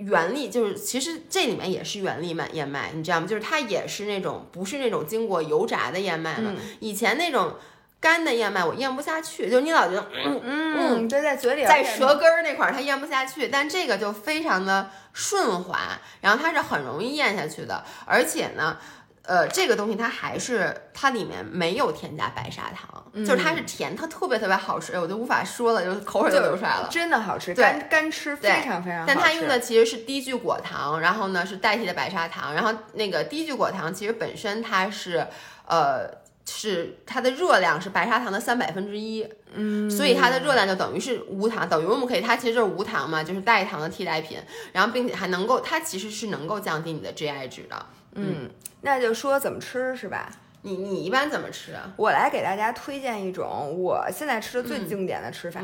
[0.00, 3.26] 原力，就是其实这里面也是原力麦燕麦，你知道吗？
[3.26, 6.52] 就是它也是那种不是那种经过油炸的燕麦了。
[6.80, 7.54] 以前那种。
[8.02, 18.78] 干的燕麦我咽不下去，就是你老觉得，嗯嗯，就在嘴里，在舌根儿那块儿它咽不下去，但这个就非常的顺滑，然后它是很容易咽下去的，而且呢，
[19.30, 35.24] 呃，这个东西它还是它里面没有添加白砂糖，就是它是甜，它特别特别好吃，我就无法说了，就口水就流出来了，真的好吃，干干吃非常非常好但它用的其实是低聚果糖，然后呢是代替的白砂糖，然后那个低聚果糖其实本身它是，
[35.68, 36.18] 呃。
[36.52, 39.24] 是它的热量是白砂糖的三百分之一，
[39.54, 44.36] 嗯，所以它的热量就等于是无糖，等于我们可以，它其实就是无糖嘛，就是代糖的替代品，
[44.72, 48.50] 然后并且还能够，它其实是能够降低你的 GI 值的，嗯，
[48.80, 50.30] 那就说怎么吃是吧？
[50.62, 51.90] 你你一般怎么吃啊？
[51.96, 55.62] 我来给大家推荐一种我现在吃的最经典的吃法，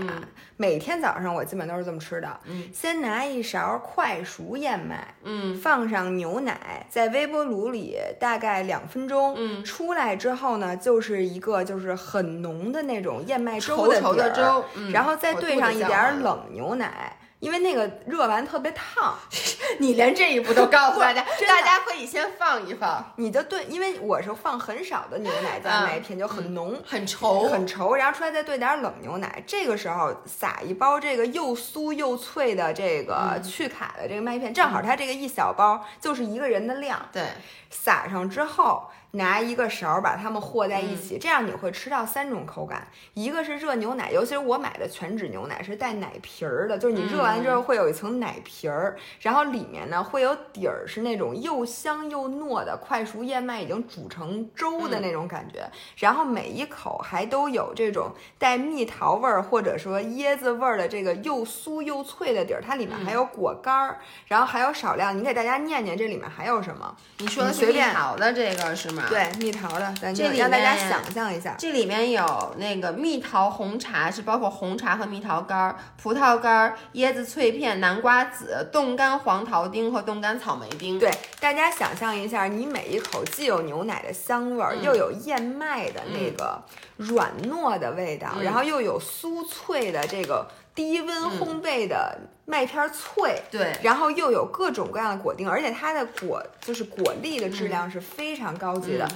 [0.56, 2.40] 每天早上我基本都是这么吃的。
[2.44, 17.15] 嗯，先拿一勺快熟燕麦，嗯，放上牛奶，在微波炉里大概两分钟，嗯，出来之后呢，就是一个就是很浓的那种燕麦粥的底儿，然后再兑上一点冷牛奶。
[17.46, 19.16] 因为那个热完特别烫，
[19.78, 23.12] 你连这一步都告诉大家，大家可以先放一放。
[23.14, 29.40] 你就兑，因为我是放很少的牛奶在麦片，就很浓、很稠、很稠，然后出来再兑点冷牛奶。
[29.46, 37.00] 这个时候撒一包这个又酥又脆的这个去卡的这个麦片，正好它这个一小包就是一个人的量。
[37.12, 37.22] 对，
[37.70, 38.90] 撒上之后。
[39.16, 66.94] 拿一个勺把它们和在一起，这样你会吃到三种口感，一个是热牛奶，尤其是我买的全脂牛奶是带奶皮儿的，就是你热完之后会有一层奶皮儿，然后里面呢会有底儿是那种又香又糯的快熟燕麦已经煮成粥的那种感觉，然后每一口还都有这种带蜜桃味儿或者说椰子味儿的这个又酥又脆的底儿，它里面还有果干儿，然后还有少量，你给大家念念这里面还有什么？
[67.18, 69.04] 你说的是蜜桃的这个是吗？
[69.08, 80.98] 对，蜜桃的，咱这里让大家想象一下，这里面有那个蜜桃红茶，是包括红茶和蜜桃干、葡萄干、椰子脆片、南瓜籽、冻干黄桃丁和冻干草莓丁。
[80.98, 86.62] 对，大家想象一下，你每一口既有牛奶的香味儿，又有燕麦的那个
[86.96, 90.46] 软糯的味道，然后又有酥脆的这个。
[90.76, 99.06] 低温烘焙的麦片脆，对，然后又有各种各样的果丁，而且它的果就是果粒的质量是非常高级的。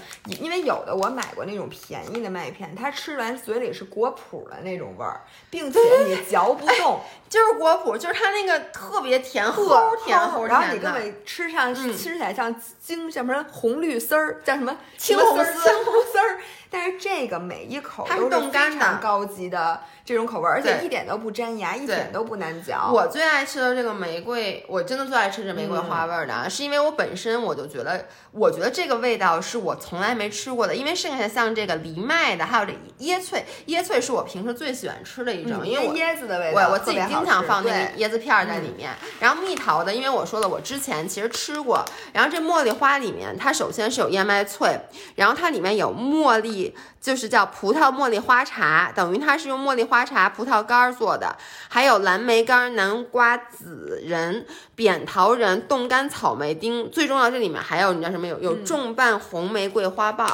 [0.41, 7.01] 因为有的我买过那种便宜的麦片，它吃完嘴里是果脯的那种味儿，并且你嚼不动，
[7.31, 16.41] 就是果脯，就是它那个特别甜齁甜齁甜然后你根本吃上吃起来像金什么红绿丝儿，叫什么青红丝、青红丝儿。
[16.71, 22.91] 但是这个每一口都是非常高级的这种口味，而且一点都不粘牙，一点都不难嚼。
[22.93, 30.77] 我最爱吃的这个玫瑰，我真的最爱吃这玫瑰花味的，是因为我本身我就觉得，我觉得这个味道是我从来没吃过的。
[30.77, 38.91] 因为剩下像这个藜麦的，还有这椰脆，椰脆是我平时最喜欢吃的一种，因为椰子的味道，我我自己经常放那个椰子片在里面。
[39.19, 41.85] 然后蜜桃的，因为我说了，我之前其实吃过。
[42.13, 44.79] 然后这茉莉花里面，它首先是有燕麦脆，
[45.17, 46.60] 然后它里面有茉莉。
[47.01, 51.37] 就是叫葡萄茉莉花茶，等于它是用茉莉花茶、葡萄干做的，
[51.69, 54.45] 还有蓝莓干、南瓜籽仁、
[54.75, 58.27] 扁桃仁、冻干草莓丁，最重要这里面还有你知道什么？
[58.27, 60.29] 有有重瓣红玫瑰花瓣。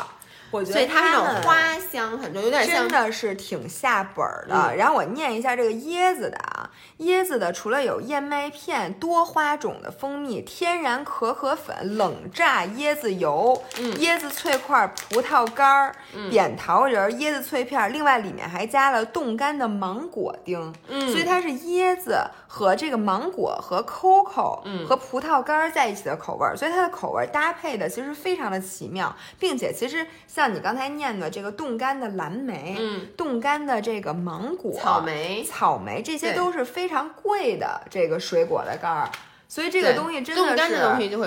[0.50, 4.74] 我觉得它那种花香很重，有点像，真的是挺下本儿的。
[4.76, 6.70] 然后我念一下这个椰子的啊，
[7.00, 13.60] 椰子的除了有燕麦片、多花种的蜂蜜、天然可可粉、冷榨椰子油、
[13.98, 15.94] 椰子脆块、葡萄干儿、
[16.30, 20.72] 扁桃仁、椰子脆片，另外里面还加了冻干的芒果丁。
[20.88, 22.18] 嗯，所以它是椰子
[22.56, 30.06] 和这个芒果和 coco 和葡萄干在一起的口味儿，所以它的口味搭配的其实非常的奇妙，并且其实。
[30.26, 39.08] 像你刚才念的这个冻干的蓝莓，嗯，冻干的这个芒果、草莓、草莓，这些都是非常贵的这个水果的干儿，
[39.48, 40.74] 所以这个东西真的是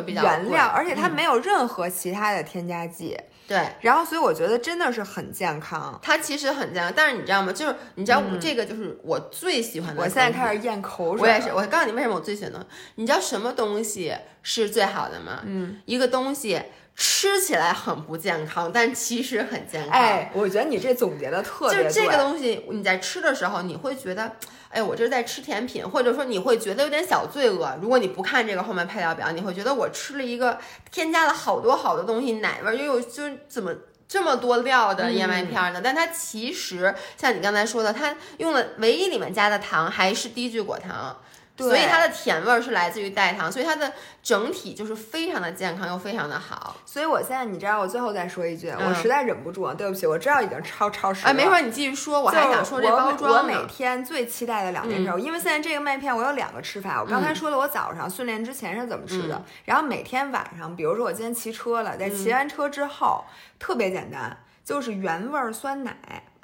[0.06, 3.18] 原料，而且它没有任何其他的添加剂。
[3.50, 7.52] 对，然后所以我觉得真的是很健康，它其实很健康，但是你知道吗？
[7.52, 10.00] 就是你知道我这个就是我最喜欢的。
[10.00, 11.28] 我现在开始咽口水。
[11.28, 15.42] 我也是，我告诉你为什么我最喜欢的，你知道什么东西是最好的吗？
[15.46, 16.62] 嗯，一个东西
[16.96, 20.00] 吃起来很不健康，但其实很健康。
[20.00, 24.34] 哎，我觉得你这总结的特别就这个东西，你在吃的时候，你会觉得，
[24.70, 27.76] 哎，我这是在吃甜品，或者说你会觉得有点小罪恶。
[27.82, 30.60] 如果你不看这个后面配料表，你会觉得我吃了一个
[30.92, 33.74] 添加了好多好多东西，奶味又有就是怎么
[34.08, 35.82] 这么多料的燕麦片呢？
[35.84, 41.18] 但它其实像你刚才说的，它用了唯一里面加的糖还是低聚果糖。
[41.68, 43.92] 所以它的甜味儿是来自于代糖，所以它的
[44.24, 46.76] 整体就是非常的健康又非常的好。
[46.86, 51.30] 所以我现在你知道，我最后再说一句，我实在忍不住了，对不起，我知道已经超超时了。
[51.30, 57.02] 哎，没事，你继续说，我还想说这包装我每天最期待的两件事，因为现在这个麦片我有两个吃法。
[57.02, 63.26] 我刚才说了，我早上训练之前是怎么吃的，然后每天晚上，比如说我今天骑车了，在骑完车之后，
[63.58, 65.96] 特别简单，就是原味酸奶。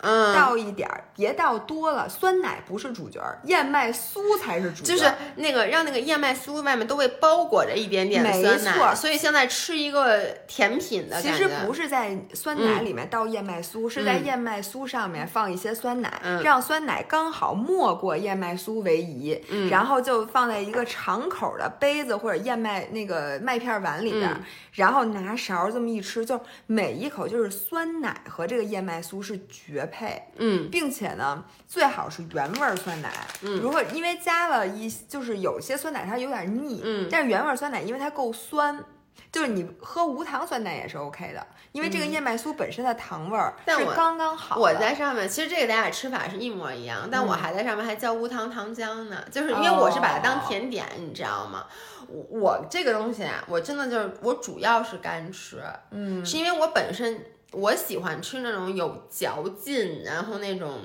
[0.02, 2.08] 嗯，倒一点儿，别倒多了。
[2.08, 4.94] 酸奶不是主角，燕麦酥才是主角。
[4.94, 19.42] 就是那个让那个燕麦酥外面都被包裹着一点点酸奶，没错所以现在吃一个甜品的其实不是在酸奶里面倒燕麦酥，是在燕麦酥上面放一些酸奶，让酸奶刚好没过燕麦酥为宜，
[19.72, 24.30] 然后就放在一个敞口的杯子或者燕麦那个麦片碗里边，
[24.74, 29.86] 然后拿勺这么一吃，就每一口就是酸奶和这个燕麦酥是绝。
[29.86, 29.95] 配，
[30.38, 33.10] 嗯，并且呢，最好是原味酸奶。
[33.42, 38.84] 嗯，如果因为加了一，就是有些酸奶它有点腻，嗯，但是原味酸奶因为它够酸，
[39.32, 44.58] 就是你喝无糖酸奶也是 OK 的，因为这个燕麦酥本身的糖味儿是刚刚好。
[44.58, 51.66] 我在上面，其实这个咱俩吃法是一模一样，但我还在上面还浇无糖糖浆呢，就是因为我是把它当甜点，你知道吗？
[52.08, 57.26] 我我这个东西啊，我真的就是我主要是干吃，嗯，是因为我本身。
[57.56, 60.80] 我喜欢吃那种有嚼劲，然后那种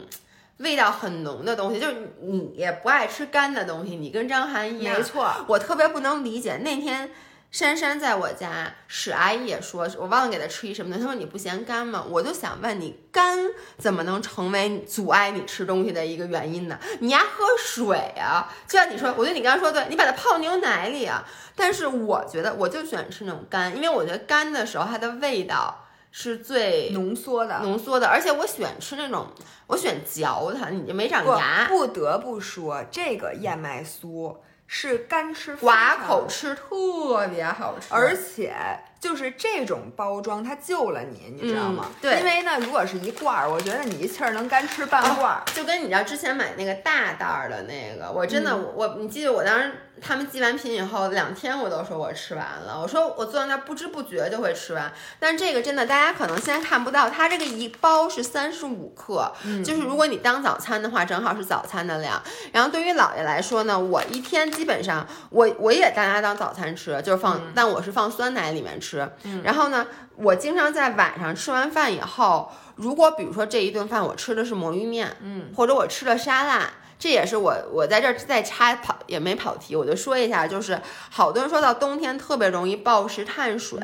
[0.58, 1.80] 味道很浓的东西。
[1.80, 4.96] 就是你也不爱吃干的东西，你跟张涵一样。
[4.96, 6.56] 没错，我特别不能理解。
[6.58, 7.10] 那天
[7.50, 10.98] 珊珊在我家，史阿姨也说，我忘了给她吃一什么的。
[10.98, 12.04] 她说你不嫌干吗？
[12.08, 13.36] 我就想问你，干
[13.76, 16.78] 怎么能成为阻碍你吃东西的一个原因呢？
[17.00, 18.48] 你爱喝水啊！
[18.68, 21.26] 就像你说，我觉得你刚刚说对，你把它泡牛奶里啊。
[21.56, 25.86] 但是我觉得，我就喜欢吃那种干，因为我觉得干的时候它的味道。
[26.10, 29.26] 是最浓缩的，浓缩的，而且我喜欢吃那种，
[29.68, 31.66] 我喜欢嚼它，你就没长牙。
[31.68, 34.36] 不得不说，这个燕麦酥
[34.66, 38.54] 是干吃，寡口吃特别好吃，而且。
[39.00, 41.86] 就是这种包装，它救了你，你知道吗？
[42.02, 45.42] 对，因为呢，如果是一罐儿，我觉得你一气儿能干吃半罐儿。
[45.54, 49.72] 就跟你知道之前买那个大袋儿的那个，我真的我，你记得我当时
[50.02, 52.78] 他们寄完品以后，两天我都说我吃完了。
[52.78, 54.92] 我说我坐在那儿不知不觉就会吃完。
[55.18, 59.32] 但这个真的，大家可能现在看不到，它这个一包是三十五克，
[59.64, 62.22] 就是如果你当早餐的话，正好是早餐的量。
[62.52, 68.89] 然后对于姥爷来说呢，我一天基本上我我也大家当早餐吃，就是放，但我是放酸奶里面吃。
[68.90, 69.08] 吃，
[69.44, 69.86] 然后呢，
[70.16, 76.70] 我经常在晚上吃完饭以后，如果比如说这一顿饭我吃的是魔芋面，嗯，或者我吃了沙拉。
[76.98, 80.78] 这也是我我在这儿再插跑也没跑题，我就说一下，就是
[81.08, 83.80] 好多人说到冬天特别容易暴食碳水，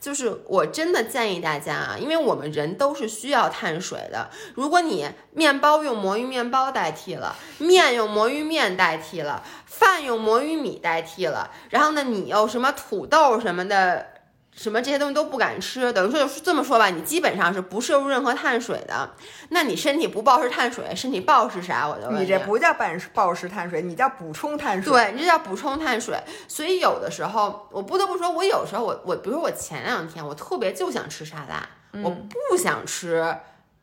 [0.00, 4.30] 就是我真的建议大家啊，因为我们人都是需要碳水的。
[4.56, 14.15] 如果你面包用魔芋面包代替了，面用魔芋面代替了，饭用魔芋米代替了，然后呢，你又什么土豆什么的。
[14.56, 19.10] 什么这些东西都不敢吃，等于说就是这么说吧，你基本上是不摄入任何碳水的。
[19.50, 21.86] 那你身体不暴食碳水，身体暴食啥？
[21.86, 24.90] 我就问你，这不叫暴暴食碳水，你叫补充碳水。
[24.90, 26.18] 对，你这叫补充碳水。
[26.48, 31.68] 所以有的时候，我不得不说，我有时候我我，比如说我前两天我特别就想吃沙拉，
[32.02, 33.36] 我不想吃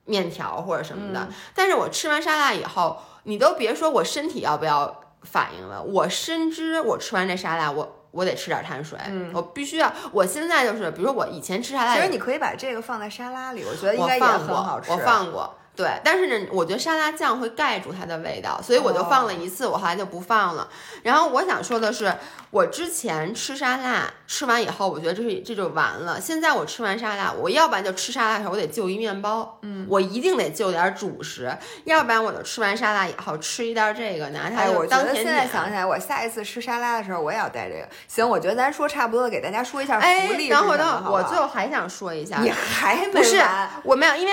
[0.05, 1.29] 面条或者什么的。
[1.53, 7.99] 但是我吃完沙拉以后，你都别说我身体要不要反应了，我深知我吃完这沙拉我。
[8.13, 8.97] 我得吃点碳水，
[9.33, 9.91] 我必须要。
[10.11, 14.91] 我现在就是，比如说我以前吃沙拉，其实你可以把这个放在沙拉里，我觉得应该也很好吃。
[14.91, 15.51] 我放过。
[15.75, 20.69] 对，但是呢，我觉得沙拉酱会盖住它的味道，所以我就放了一次，我后来就不放了。
[21.01, 22.13] 然后我想说的是，
[22.51, 26.21] 我之前吃沙拉，吃完以后，我觉得这是这就完了。
[26.21, 31.51] 现在我吃完沙拉，我要不然就吃沙拉的时候，我得就一面包，嗯，我一定得就点主食，
[31.85, 35.25] 要不然我就吃完沙拉以后吃一袋这个，拿它就当甜点。
[35.25, 37.89] 现在想起来，我下一次吃沙拉的时候，我也要带这个。
[38.07, 40.49] 行，我觉得咱说差不多了，给大家说一下福利。
[40.49, 43.41] 等会儿，等会儿，我最后还想说一下，你还不是
[43.83, 44.31] 我没有，因为。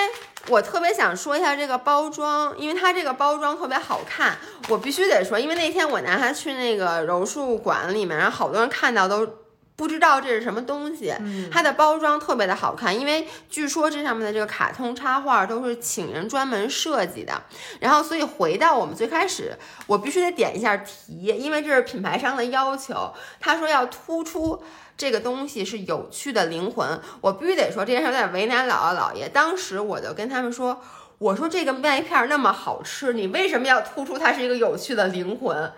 [0.49, 4.37] 我特别想说一下这个包装，因为它这个包装特别好看，
[4.69, 9.29] 我必须得说，因为那天我拿它去那个柔术馆里面，然后好多人看到都
[9.77, 11.15] 不知道这是什么东西。
[11.53, 17.33] 它的包装特别的好看，因为据说这上面的这个卡通插画都是请人专门设计的。
[17.79, 19.57] 然后，所以回到我们最开始，
[19.87, 24.63] 我必须得点一下题，因为这是品牌商的要求，他说要突出。
[25.01, 29.27] 这个东西是有趣的灵魂，我必须得说这件事有点为难姥姥姥爷。
[29.31, 30.79] 当时我就跟他们说，
[31.17, 35.73] 我说这个麦片那么好吃，你为什么要突出它是一个有趣的灵魂？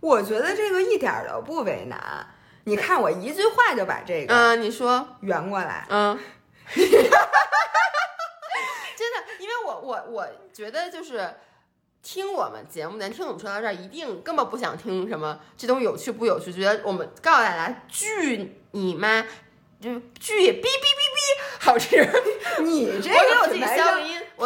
[0.00, 2.26] 我觉得这个一点都不为难。
[2.64, 6.18] 你看我一句话就把这个，嗯，你说圆过来，嗯，
[6.74, 6.82] 真
[9.14, 11.32] 的，因为我我我觉得就是。
[12.02, 19.22] 听我们节目的，听我们说到这儿，一定根本不想听什么这东西有趣不有趣，觉得我们告诉大家，巨你妈，
[19.80, 19.88] 就
[20.18, 22.04] 巨哔哔哔哔好吃。
[22.62, 24.00] 你这个品牌商，我我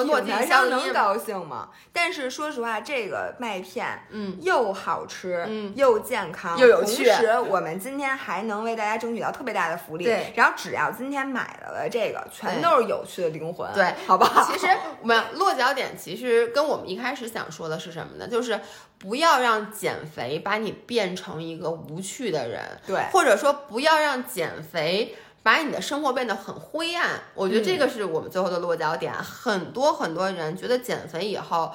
[0.05, 1.71] 品牌商能高兴吗？
[1.93, 7.05] 但是说实话，这个麦片，嗯，又好吃，嗯，又健康，又有趣。
[7.05, 10.05] 同时，我们今天还能为大家争取到特别大的福利。
[10.05, 13.69] 对，然后只要今天买了的这个，全都是有趣的灵魂。
[13.73, 14.51] 对，好不好？
[14.53, 14.67] 其实
[15.01, 18.29] 我们落脚点其实跟我们一开始想说的是什么呢？
[18.29, 18.61] 就是
[18.99, 22.63] 不要让减肥把你变成一个无趣的人。
[22.87, 25.17] 对，或者说不要让减肥。
[25.47, 29.15] 把你的生活变得很灰暗，我觉得这个是我们最后的落脚点。
[29.15, 31.73] 很多很多人觉得减肥以后，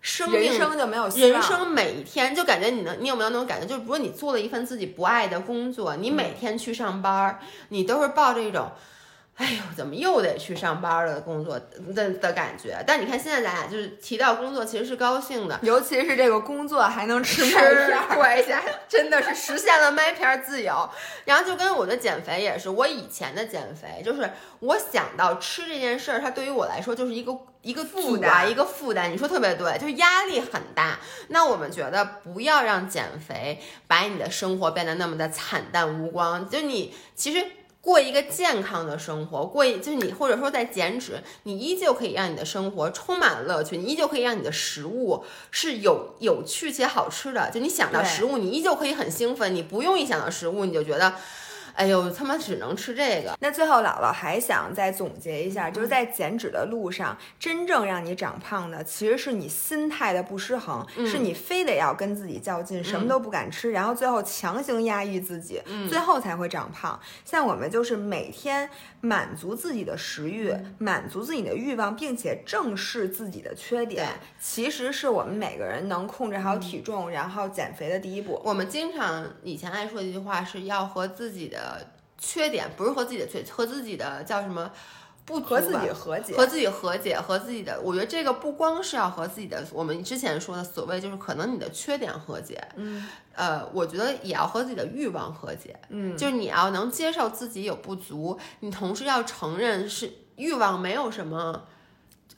[0.00, 3.66] 生命人生就没有人生每一天就感觉你能，你有没有那种感觉？
[3.66, 7.38] 就是如果你做了一份自己不爱的工作，你每天去上班，
[7.68, 8.70] 你都是抱着一种。
[9.40, 11.18] 哎呦，怎么又得去上班了？
[11.22, 11.58] 工作
[11.94, 20.86] 的的感觉，但你看现在咱俩就是提到工作，其实是高兴的，尤其是这个工作还能吃麦片，一下 真的是实现了麦片自由。
[21.24, 29.10] 然后就跟我的减肥也是，我以前的减肥就是我想到吃这件事儿，它对于我来说就是一个一个负担，一个负担。
[29.10, 30.98] 你说特别对，就是压力很大。
[31.28, 37.42] 那我们觉得不要让减肥把你的生活变得那么的惨淡无光，就你其实。
[37.80, 47.50] 过一个健康的生活，过一就是你或者说在减脂，你依旧可以让你的生活充满乐趣，你依旧可以让你的食物是有有趣且好吃的。
[47.50, 51.14] 就你想到食物，你依旧可以很兴奋，你不用一想到食物你就觉得。
[51.80, 53.34] 哎呦，他妈只能吃这个。
[53.40, 67.00] 那最后姥姥还想再总结一下，就是在减脂的路上，真正让你长胖的，其实是你心态的不失衡，是你非得要跟自己较劲，什么都不敢吃，然后最后强行压抑自己，最后才会长胖。
[67.24, 68.68] 像我们就是每天
[69.00, 74.06] 满足自己的食欲，满足自己的欲望，并且正视自己的缺点，
[74.38, 78.38] 其实是我们每个人能控制好体重，然后减肥的第一步。
[78.44, 81.69] 我们经常以前爱说的一句话是要和自己的。
[82.18, 84.70] 缺点不是和自己的缺，和自己的叫什么
[85.24, 87.80] 不和自己和解，和自己和解，和自己的。
[87.80, 101.64] 我觉得这个不光是要和自己的，我们之前说的所谓就是可能你的缺点和解，嗯，呃，我觉得也要和自己的欲望和解，嗯，就是你要能接受自己有不足，你同时要承认是欲望没有什么。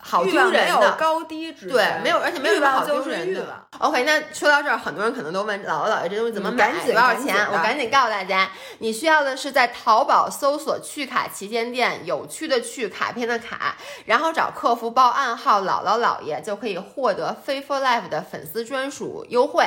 [0.05, 3.69] 好丢人的高低之对，没有，而且没有什么好丢人的。
[3.83, 7.35] OK，那说到这儿，很多人可能都问姥姥姥爷这东西怎么买，多少钱？
[7.51, 8.49] 我赶紧告诉大家，
[8.79, 19.67] 你需要的是在淘宝搜索“趣卡旗舰店”，有趣的趣，卡片的卡，然后找客服报暗号“姥姥姥爷”，就可以获得 Faithful Life 的粉丝专属优惠。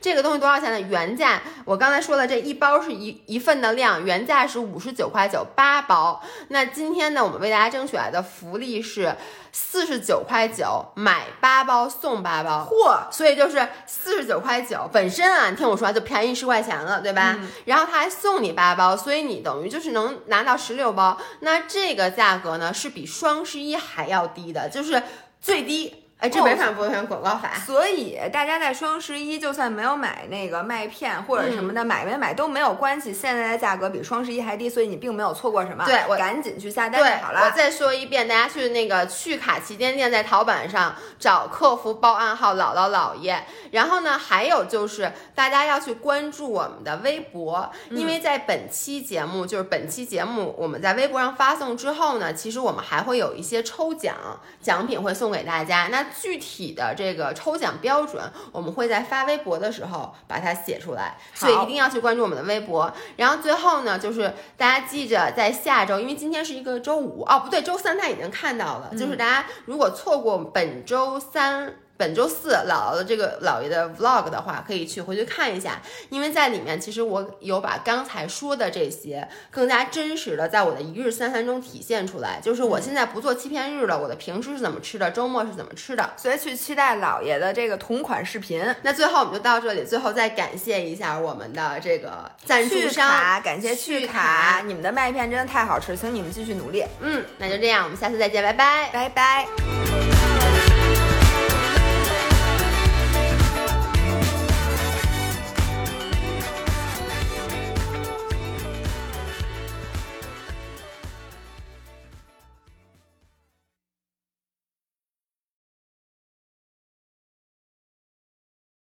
[0.00, 0.80] 这个东西多少钱呢？
[0.80, 6.22] 原价我刚才说了，这一包是一一份的量，原价是五十九块九八包。
[6.50, 9.16] 那今天呢，我们为大家争取来的福利是。
[9.58, 13.10] 四十九块九买八包送八包，嚯！
[13.10, 13.55] 所以就是
[13.86, 17.38] 四十九块九本身啊，你听我说就便宜十块钱了，对吧？
[17.66, 21.16] 然后他还送你八包，所以你等于就是能拿到十六包。
[21.40, 25.02] 那这个价格呢，是比双十一还要低的，就是
[25.40, 26.05] 最低。
[26.18, 33.12] 哎，这违反不选广告法，所以大家在双十一就算没有买那个麦片或者什么的，买没买都没有关系。
[33.12, 35.84] 现在的价格比双十一还低，所以你并没有错过什么。
[35.84, 37.42] 对，我赶紧去下单就好了。
[37.44, 43.44] 我再说一遍，大家去那个趣卡旗舰店，在淘宝上找客服报暗号“姥姥姥爷”。
[43.72, 54.16] 然后呢，还有就是大家要去关注我们的微博，因为在本期节目，就是本期节目我们在微博上发送之后呢，其实我们还会有一些抽奖
[54.62, 55.88] 奖品会送给大家。
[55.88, 58.22] 那具体的这个抽奖标准，
[58.52, 62.92] 我们会在发微博的时候把它写出来，所以一定要去关注我们的微博。
[63.16, 71.76] 然后最后呢，就是大家记着，在下周，因为今天是一个周五哦，不对，周三他已经看到了，就是大家如果错过本周三。
[71.96, 82.40] 本周四姥姥的这个姥爷的 vlog 的话，可以去回去看一下，因为在里面其实我有把刚才说的这些更加真实的在我的一日三餐中体现出来。
[82.42, 88.62] 就是我现在不做欺骗日了，我的平时是怎么吃的，周末是怎么吃的，所以去期待姥爷的这个同款视频。
[88.82, 96.84] 那最后我们就到这里，最后再感谢一下我们的这个赞助商，感谢趣卡，你们的麦片真的太好吃，请你们继续努力。
[97.00, 100.75] 嗯，那就这样，我们下次再见，拜拜，拜拜。